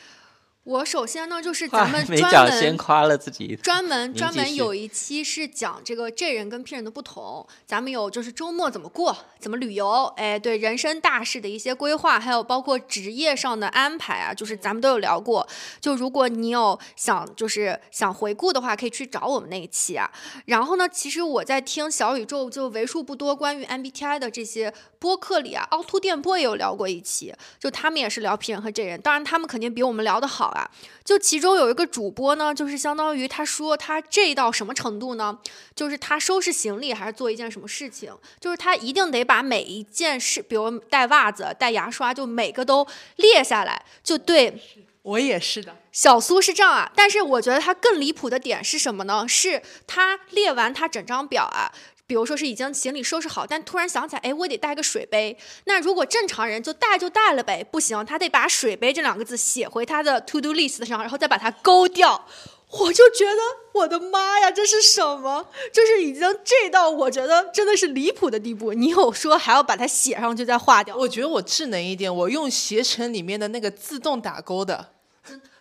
[0.64, 7.46] 我首先呢，就是咱们专门先夸了自己，专门专门有一期是讲这个 J 人跟 P 人的不同。
[7.66, 15.46] 咱们有就是周末怎么过，怎么旅游，哎，对人生大事的一些规划，还有包括职业上的安排啊，就是咱们都有聊过。
[15.82, 20.10] 就如果你有想就是想回顾的话，可以去找我们那一期啊。
[20.46, 30.53] 然后呢，其实我在听小宇宙就为数不多关于 MBTI 的这些播客里啊，凹凸电波也有聊过一期，就他们也是聊 P 人和 J 人，当然他们肯定比我们聊得好。
[30.54, 30.70] 啊，
[31.04, 35.38] 就其中有一个主播呢，就是相当于他说他这到什么程度呢？
[35.76, 42.88] 就是他收拾行李还是做一件什么事情，就是他一定得把每一件事，比如带袜子、带牙刷，就每个都
[43.18, 43.84] 列下来。
[44.04, 44.62] 就对
[45.02, 46.90] 我也是的，小苏是这样啊。
[46.96, 49.26] 但是我觉得他更离谱的点是什么呢？
[49.28, 51.72] 是他列完他整张表啊。
[52.06, 55.38] 比如说是已经行李收拾好，但突然想起来，哎，我得带个水杯。
[55.66, 62.28] 那如果正常人就带就带了呗，不行，他得把水杯这两个字写回他的 to do list 上，然后再把它勾掉。
[62.70, 63.40] 我就觉得
[63.74, 65.48] 我的妈呀，这是什么？
[65.72, 68.74] 就是已经这到我觉得真的是离谱的地步。
[68.74, 70.96] 你有说还要把它写上去再划掉？
[70.98, 74.90] 我觉得我智能一点，我用携程里面的那个自动打勾的。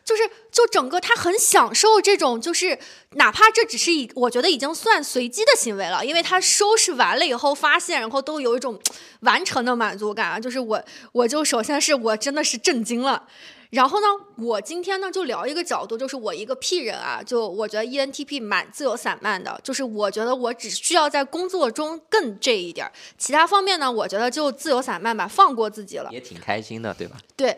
[0.04, 2.76] 就是，就整个他很享受这种，就是
[3.12, 8.78] 哪怕这只是一，我觉得已经算随机的行为了，因为他收拾完了以后发现，然后都有一种
[9.20, 10.40] 完成的满足感啊。
[10.40, 13.28] 就是我，我就首先是我真的是震惊了，
[13.70, 14.06] 然后呢，
[14.38, 27.16] 我今天呢就聊一个角度，就是我一个 P 人啊，就我觉得 ENTP 蛮自由散漫的，就是我觉得我只需要在工作中更这一点儿，其他方面呢，我觉得就自由散漫吧，放过自己了，也挺开心的，对吧？
[27.36, 27.56] 对。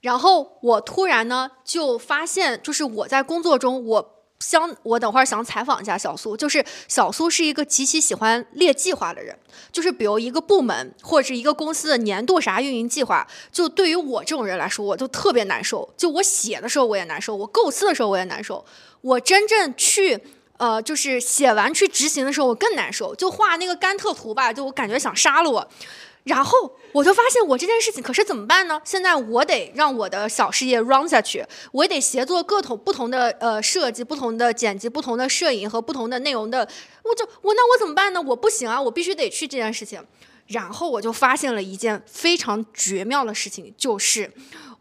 [0.00, 9.38] 然后我突然呢，就发现，就是我在工作中，我想，我等会儿想采访一下小苏，就是小苏是一个极其喜欢列计划的人，
[9.70, 15.86] 就是比如一个部门或者是一个公司的年度啥运营计划，就对于我这种人来说，我就特别难受。
[15.96, 18.64] 就我写的时候我也难受，我构思的时候我也难受，
[19.02, 20.18] 我真正去
[20.56, 23.14] 呃，就是写完去执行的时候我更难受。
[23.14, 25.68] 就画那个甘特图吧，就我感觉想杀了我。
[26.24, 28.80] 然后我就发现，我这件事情可是怎么办呢？
[28.84, 36.68] 现在我得让我的小事业 run 下去，我得协作各种不同的呃设计、不同的剪辑、不同的摄影和不同的内容的，
[37.02, 38.20] 我就我那我怎么办呢？
[38.20, 40.04] 我不行啊，我必须得去这件事情。
[40.48, 44.32] 然后我就发现了一件非常绝妙的事情，就是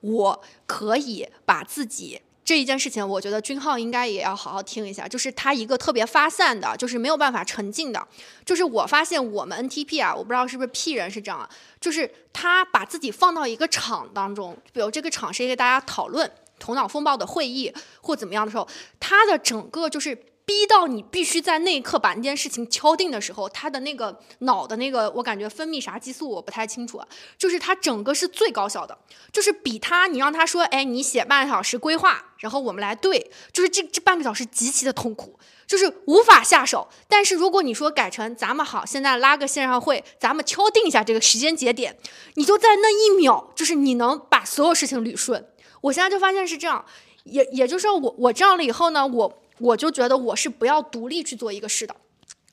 [0.02, 2.20] 我可以把自己。
[2.50, 5.08] 这一件事情，我觉得君浩应该也要好好听一下。
[5.08, 8.08] 就是他一个特别发散的，就是没有办法沉浸的。
[8.44, 11.48] 就是我发现我们 NTP 啊，我不知道是不是 P 人是这样啊，
[11.80, 16.28] 就是他把自己放到一个场当中，比如这个场是一个大家讨论
[16.58, 17.72] 头脑风暴的会议
[18.02, 18.68] 或怎么样的时候，
[19.00, 20.18] 他的整个就是。
[20.50, 27.00] 逼到你必须在那一刻把那件事情敲定的时候，他的那个脑的那个，我感觉分泌啥激素我不太清楚，
[27.38, 28.98] 就是他整个是最高效的，
[29.32, 35.38] 就是比他你让他说，哎，你写半个小时规划，然后我们来对，就是这这半个小时极其的痛苦，
[35.68, 36.90] 就是无法下手。
[37.08, 41.96] 但是如果你说改成咱们好，现在拉个线上会，咱们敲定一下这个时间节点，
[42.34, 45.46] 你就在那一秒，就是你能把所有事情捋顺。
[45.82, 46.84] 我现在就发现是这样，
[47.26, 49.44] 也也就是说，我我这样了以后呢，我。
[49.60, 51.96] 我就觉得我是不要独立去做一个事的，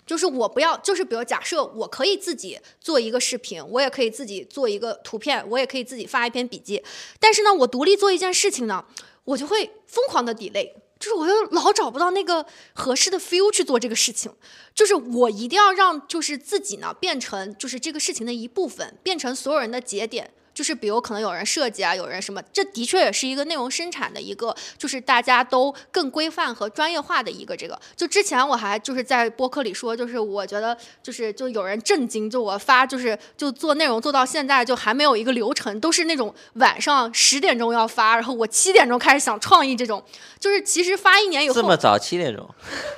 [0.04, 6.82] 就是我不要，就是比如假设我可以自己做一个视频，我也可以自己做一个图片，我也可以自己发一篇笔记，
[7.18, 8.84] 但是呢，我独立做一件事情呢，
[9.24, 14.32] 我就会疯狂的 delay，就是我又老找不到那个合适的 feel 去做这个事情，
[14.74, 20.32] 就是我一定要让就是自己呢变成就是这个事情的一部分，变成所有人的节点。
[20.56, 27.78] 就是比如可能有人设计啊，有人什么，这的确也是一个内容生产的一个，就是大家都更规范和专业化的一个这个。
[27.94, 40.02] 就之前我还就是在播客里说，就是我觉得就是就有人震惊，就我发就是就做内容做到现在就还没有一个流程，都是那种晚上十点钟要发，然后我七点钟开始想创意这种，
[40.40, 42.48] 就是其实发一年以后这么早七点钟，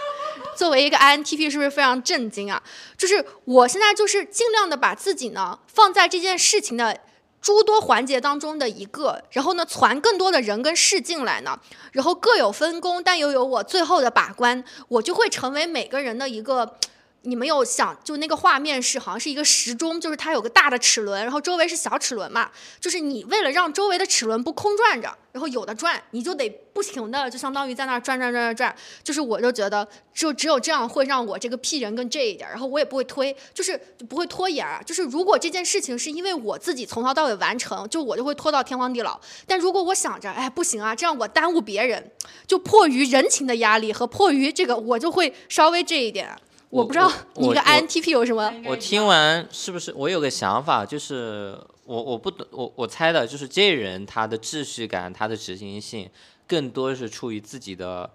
[0.57, 2.63] 作为一个 INTP 是不是非常震惊啊？
[2.97, 6.97] 就是我现在就是尽量的把自己呢放在这件事情的。
[7.41, 11.59] 诸多环节当中的一个，然后呢，传更多的人跟事进来呢，
[11.93, 16.77] 然后各有分工，但又有我最后的把关，我就会成为每个人的一个。
[17.23, 22.51] 你们有想，就那个画面是好像是一个时钟，就是它有个大的齿轮，然后周围是小齿轮嘛。
[22.81, 28.77] 就是你为了让周围的齿轮不空转着，然后有的转，你就得不停的，就相当于在那儿转转转转转。
[29.03, 33.77] 就是我就觉得，就只有这样会让我这个 P 人更 J 一点，然后我也不会推，就是
[34.09, 34.81] 不会拖延啊。
[34.87, 39.21] 就是如果这件事情是因为我自己从头到尾完成，就我就会拖到天荒地老。
[39.47, 42.11] 但如果我想着，哎，不行啊，这样我耽误别人，
[42.47, 46.35] 就迫于人情的压力和迫于这个，我就会稍微这一点。
[46.71, 48.53] 我不知道 你个 INTP 有什么？
[48.67, 56.09] 我听完是不是我有个想法，就是我我不懂，我我猜的就是这人他的秩序感，他的执行性
[56.47, 58.11] 更多是出于自己的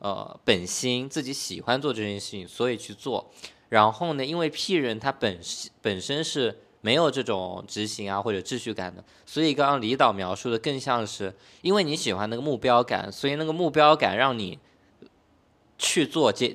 [0.00, 3.30] 呃本心，自己喜欢做这件事情，所以去做。
[3.70, 5.40] 然后呢，因为 P 人他本
[5.80, 14.58] 本身是没有这种执行啊或者秩序感的，所以刚刚李导描述的更像是因为你喜欢那个目标感，所以那个目标感让你
[15.78, 16.54] 去做这。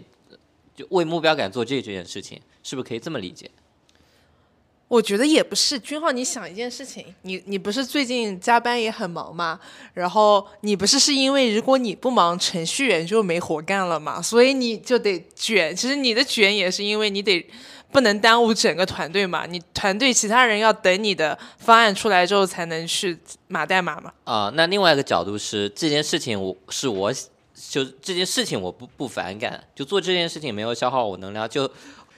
[0.80, 3.52] 就为目标感做这这件事情，是不是可以这么理解？
[4.88, 9.60] 我觉得也不是，君浩，你想一件事情，你你不是最近加班也很忙吗？
[9.94, 15.76] 然后你不是是因为如果你不忙，程序员就没活干了嘛，所以你就得卷。
[15.76, 17.46] 其实你的卷也是因为你得
[17.92, 23.18] 不能耽误整个团队嘛，你团队其他人要等你的方案出来之后才能去
[23.50, 24.14] 码代码嘛。
[24.24, 27.14] 啊，那另外一个角度是这件事情，我是我。
[27.70, 31.70] 就这件事情我不不反感，就做这件事情没有消耗我能量，就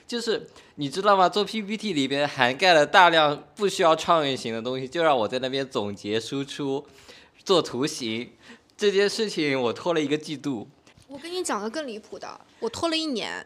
[0.06, 1.28] 就是你知道吗？
[1.28, 6.86] 做 PPT 里边涵盖了大量不需要创意型的东西，就让我在那边总结输出，
[7.42, 8.30] 做图形
[8.76, 10.68] 这件事情我拖了一个季度。
[11.08, 13.44] 我跟你讲个更离谱的，我拖了一年。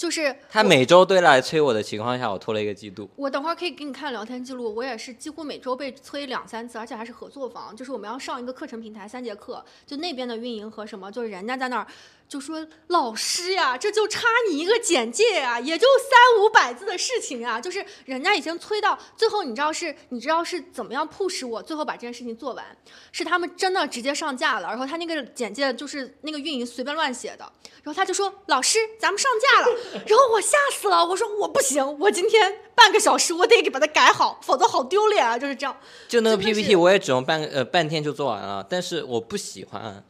[0.00, 3.06] 就是他每周都来催我的情况下，我拖了一个季度。
[3.16, 11.86] 我等会儿可以给你看聊天记录，我也是几乎每周被催两三次，而且还是合作方，就是我们要上一个课程平台三节课，就那边的运营和什么，就是人家在那儿。
[12.30, 22.64] 就说老师呀，这就差你一个简介呀，也就三五百字的事情啊，就是人家已经催到最后，你知道是，你知道是怎么样 push 我最后把这件事情做完，
[23.10, 27.52] 是他们真的直接上架了，然后他那个简介就是那个运营随便乱写的，
[27.82, 29.76] 然后他就说老师咱们上架了，
[30.06, 35.76] 然后我吓死了，我说我不行，我今天半个小时我得给把它改好，否则好丢脸啊，就是这样。
[36.06, 40.04] 就那个 PPT 我也只用半呃半天就做完了，但是我不喜欢。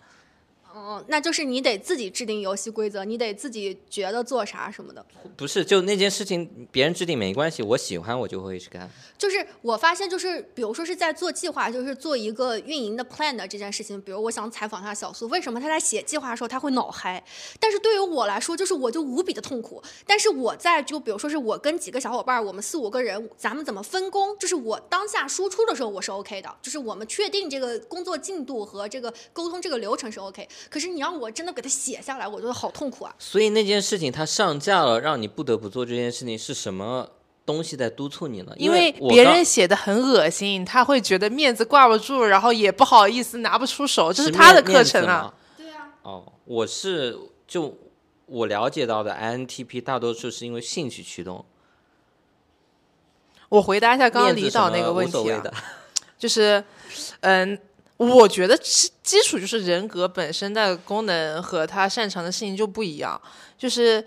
[0.82, 5.04] 嗯，那就是你得自己制定游戏规则，你得自己觉得做啥什么的。
[5.36, 8.90] 不是，就那件事情别人制定没关系，我喜欢我就会去干。
[9.18, 14.00] 就是我发现，就是比如说是在做计划，就是做一个运营的 plan 的这件事情。
[14.00, 17.22] 比如我想采访一下小苏，为什么他在写计划的时候他会脑嗨？
[17.58, 19.82] 但是对于我来说，就是我就无比的痛苦。
[20.06, 24.34] 但是我在就比如说是我跟几个小伙伴，我们四五个人，咱们怎么分工？
[24.38, 30.48] 就是我当下输出的时候我是 OK 的，就是我们确定这个工作进度和这个沟通这个流程是 OK。
[30.70, 33.12] 可是你让我真的给它写下来，我觉得好痛苦啊。
[33.18, 37.10] 所以那件事情它上架了，让你不得不做这件事情，是什么
[37.44, 38.52] 东西在督促你呢？
[38.56, 45.34] 因为别人写的很恶心，他会觉得面子挂不住，然后也不好意思拿不出手，这是他的课程啊。
[45.56, 45.92] 对啊。
[46.02, 47.18] 哦，我是
[47.48, 47.76] 就
[48.26, 51.44] 我了解到的 INTP 大多数是因为兴趣驱动。
[53.48, 55.42] 我回答一下刚刚李导那个问题啊，
[56.16, 56.62] 就是
[57.22, 57.58] 嗯。
[58.00, 63.20] 我觉得基基础就是人格本身的功能和他擅长的事情就不一样，
[63.58, 64.02] 就是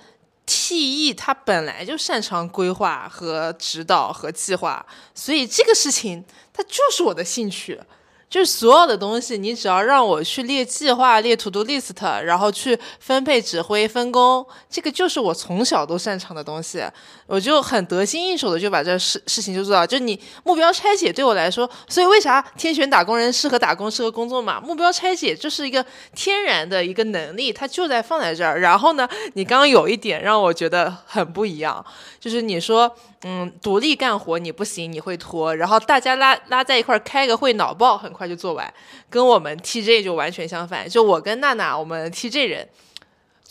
[0.47, 4.83] T E 他本来就擅长规划和指导和计划，
[5.13, 7.79] 所以这个事情它就是我的兴趣。
[8.29, 16.83] 就是所有的东西，你只要让我去列计划、列 to do list，然后去分配、指挥、分工，这个就是我从小都擅长的东西，
[17.25, 19.85] 我就很得心应手的就把这事事情就做到。
[19.85, 24.59] 就你目标拆解对我来说，所以为啥天选打工人适合打工、适合工作嘛？
[24.59, 28.59] 目标拆解就是一个天然的一个能力，它就在放在这儿。
[28.59, 31.85] 然后呢，你刚刚有一点让我觉得很不一样，
[32.19, 32.93] 就是你说。
[33.25, 35.55] 嗯，独立干活你不行，你会拖。
[35.55, 38.73] 然后大家拉拉在一块儿开个会，脑爆很快就做完，
[39.09, 40.89] 跟我们 TJ 就完全相反。
[40.89, 42.67] 就我跟娜娜，我们 TJ 人。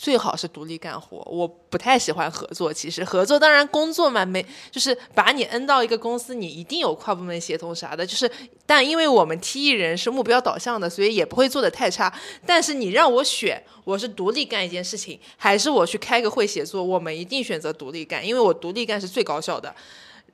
[0.03, 2.73] 最好是独立干活，我不太喜欢合作。
[2.73, 8.05] 其实合作当然工作嘛，没就是把你摁到一个公司，你一定有跨部门协同啥的。
[8.05, 8.29] 就是，
[8.65, 12.13] 但因为我们 T E 人是目标导向的，所以也不会做的太差。
[12.45, 19.73] 但是你让我选，我是独立干一件事情，还是我去开个会写作，我们一定选择独立干，因为我独立干是最高效的。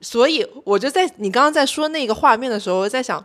[0.01, 3.23] 所以我就在你刚刚在说那个画面的时候，我在想，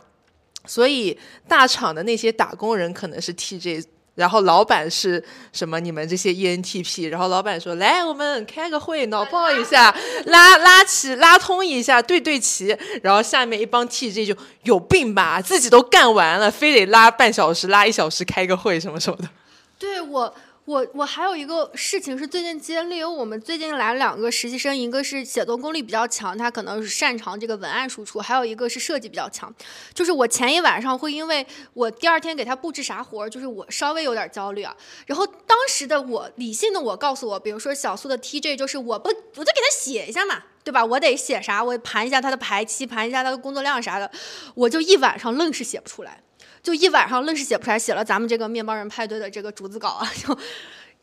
[0.67, 1.17] 所以
[1.47, 3.83] 大厂的那些打工人可能是 T J。
[4.15, 5.79] 然后老板是什么？
[5.79, 9.95] 你们这些 ENTP，然后老板说：“来，我们开个会，脑爆一下，
[10.25, 19.29] 拉拉齐，拉通一下，对对齐。”然后下面一帮 TJ 就有病吧，自己都干完了，非得拉半小时，拉一小时开个会，什么什么的。
[19.77, 20.33] 对我。
[20.65, 29.53] 我我还有一个事情是最近经历，因为我们最近来了两个实习生，一个是写作功力比较强，他可能是擅长这个文案输出，还有一个是设计比较强。
[29.93, 34.75] 就是我前一晚上会因为我第二天给他布置啥活儿，就是我稍微有点焦虑啊。
[35.05, 40.83] 然后当时的我理性的我告诉我，比如说小苏的 TJ 就是我不我就给他写一下嘛，对吧？
[40.83, 44.09] 我得写啥，我盘一下他的排期，盘一下他的工作量啥的，
[44.55, 46.23] 我就一晚上愣是写不出来。
[46.65, 50.35] 就一晚上愣是写不出来，写了咱们这个面包人派对的这个逐字稿啊， 就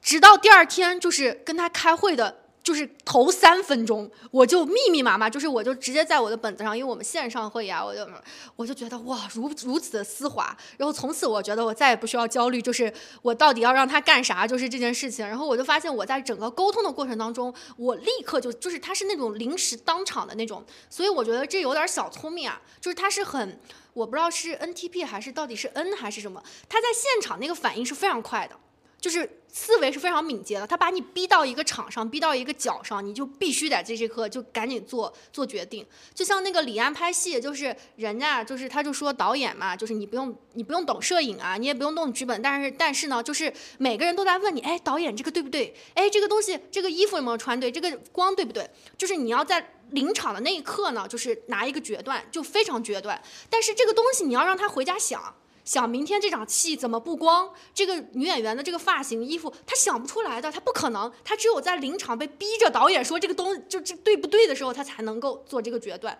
[0.02, 8.08] 直到第二天，就是跟他开会的，就是头三分钟，我就密密麻麻，就是我就直接在我的本子上，因为我们线上会啊，我就
[8.56, 12.92] 我就觉得哇，如如此的丝滑，然后从此我觉得我再也不需要焦虑，就是
[13.22, 23.58] 我到底要让他干啥，就是这件事情，然后我就发现我在整个沟通的过程当中，我立刻就就是他是那种临时当场的那种，所以我觉得这有点小聪明啊，就是他是很。
[23.94, 28.56] 我不知道是 NTP 还是到底是 N 还是什么，他在现场那个反应是非常快的，
[29.02, 30.66] 就是思维是非常敏捷的。
[30.66, 35.84] 他把你逼到一个场上，逼到一个角上，你就必须在这刻就赶紧做做决定。
[36.14, 45.74] 就像那个李安拍戏，就是人家就是他就说导演嘛，就是你不用你不用懂摄影啊，你也不用动剧本，但是但是呢，就是每个人都在问你，哎，导演这个对不对？
[45.94, 47.70] 哎，这个东西这个衣服有没有穿对？
[47.70, 48.70] 这个光对不对？
[48.96, 49.78] 就是你要在。
[49.92, 53.20] 临场的那一刻呢，就是拿一个决断，就非常决断。
[53.50, 55.22] 但是这个东西你要让他回家想
[55.64, 61.12] 想，明天这场戏怎么布光，这个女演员的这个发型、衣服，他想不出来的，他不可能。
[61.24, 66.18] 他只有在临场被逼着导演说这个东就这对不对的时候，他才能够做这个决断。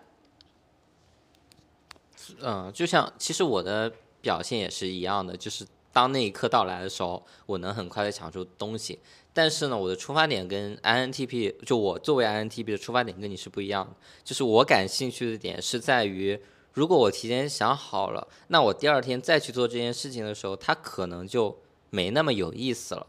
[2.39, 3.91] 嗯，就像其实我的
[4.21, 8.99] 表现也是一样的，就是当那一刻到来的时候，我能很快的抢出东西。
[9.33, 13.95] 但是呢，我的出发点跟 INTP 就我作为 INTP 的出发点跟你是不一样的。
[14.23, 16.39] 就是我感兴趣的点是在于，
[16.73, 21.55] 如果我提前想好了，那我第二天再去做这件事情的时候，它可能就
[21.89, 23.05] 没那么有意思了。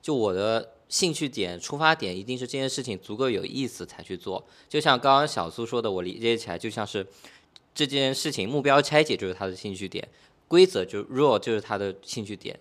[0.00, 4.44] 就我的兴趣点、出发点一定是这件事情足够有意思才去做。
[4.68, 7.06] 就像刚刚小苏说的，我理解起来就像是
[7.74, 10.06] 这件事情目标拆解就是他的兴趣点，
[10.46, 12.58] 规则就 rule 就是他的兴趣点。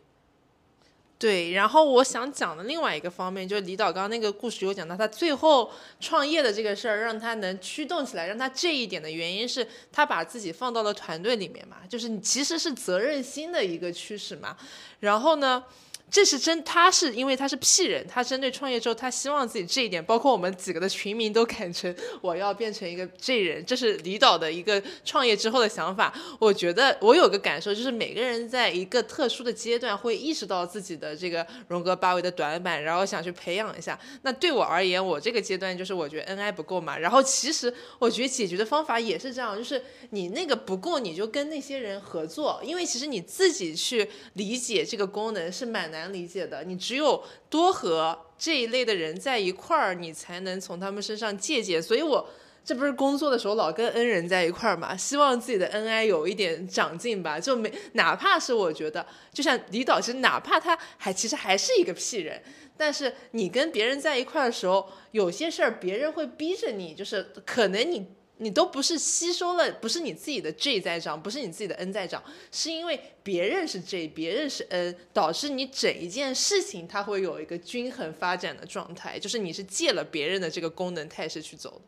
[1.20, 14.56] 对，然后我想讲的另外一个方面，就是李导刚刚那个故事有讲到，他最后创业的这个事儿，让他能驱动起来，让他这一点的原因是他把自己放到了团队里面嘛，就是你其实是责任心的一个驱使嘛。
[15.00, 15.64] 然后呢，
[16.10, 26.14] 这是真，他是因为他是 P 人，他针对创业之后，他希望自己这一点，包括我们几个的群名都改成我要变成一个 J 人，这是李导的一个创业之后的想法。
[26.40, 34.00] 我觉得我有个感受，就是每个人在一个特殊的阶段会意识到自己的这个荣格八维的短板，然后想去培养一下。
[34.22, 45.97] 那对我而言，我这个阶段就是我觉得 N I 不够嘛，然后其实我觉得解决的方法也是这样，就是你那个不够，你就跟那些人合作，因为其实你自己去理解这个功能是蛮难。
[45.98, 51.82] 难理解的，你只有多和这一类的人在一块儿，你才能从他们身上借鉴。
[51.82, 52.28] 所以我
[52.64, 57.40] 这不是工作的时候老跟恩人在一块儿嘛，希望自己的恩爱有一点长进吧。
[57.40, 62.42] 就没哪怕是我觉得，就像李导，其实哪怕他还其实还是一个屁人，
[62.76, 68.17] 但是你跟别人在一块儿的时候，有些事儿别人会逼着你，就是可能你。
[68.38, 81.82] 你都不是吸收了，不是你自己的 J 在涨，不是你自己的 N 在涨，是因为别人是 J，别人是 N，导致你整一件事情它会有一个均衡发展的状态，就是你是借了别人的这个功能态势去走。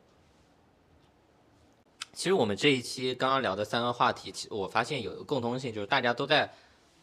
[2.14, 6.52] 其实我们这一期刚刚聊的三个话题，其实我发现有一个共通性，就是大家都在。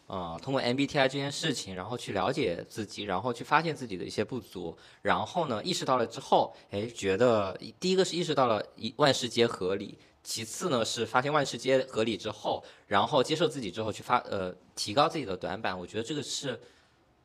[0.07, 16.57] 呃，通过 MBTI 这件事情，然后去了解自己，然后去发现自己的一些不足，然后呢，意识到了之后，哎，觉得第一个是意识到了一万事皆合理，其次呢是发现万事皆合理之后，然后接受自己之后去发呃提高自己的短板，我觉得这个是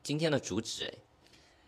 [0.02, 0.92] 今天的主旨，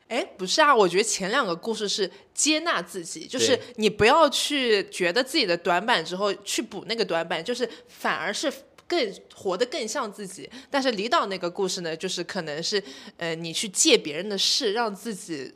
[0.08, 8.52] 哎，哎，不是啊，我觉得前两个故事是接纳自己，就是你不要去觉得自己的短板之后去补那个短板，就是反而是。
[8.86, 12.82] 更活得更像自己，但是李导那个故事呢，就是可能是，
[13.16, 15.52] 呃，你去借别人的事，让自己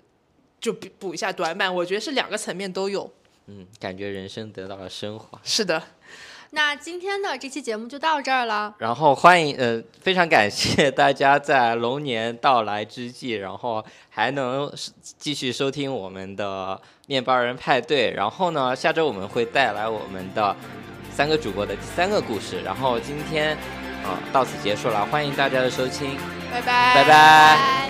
[0.61, 1.73] 就补补一下短板。
[1.75, 3.13] 我觉得是两个层面都有。
[3.47, 5.41] 嗯，感觉人生得到了升华。
[5.43, 5.83] 是的。
[6.51, 8.75] 那今天的这期节目就到这儿了。
[8.79, 14.73] 然后欢迎，呃，非常感谢大家在龙年到来之际，然后还能
[15.19, 18.77] 继续收听我们的面包人派对，然后呢？
[18.77, 20.55] 下周我们会带来我们的
[21.11, 22.61] 三个主播的第三个故事。
[22.61, 23.57] 然后今天，
[24.05, 26.19] 呃，到此结束了，欢迎大家的收听，
[26.53, 27.89] 拜拜，拜拜。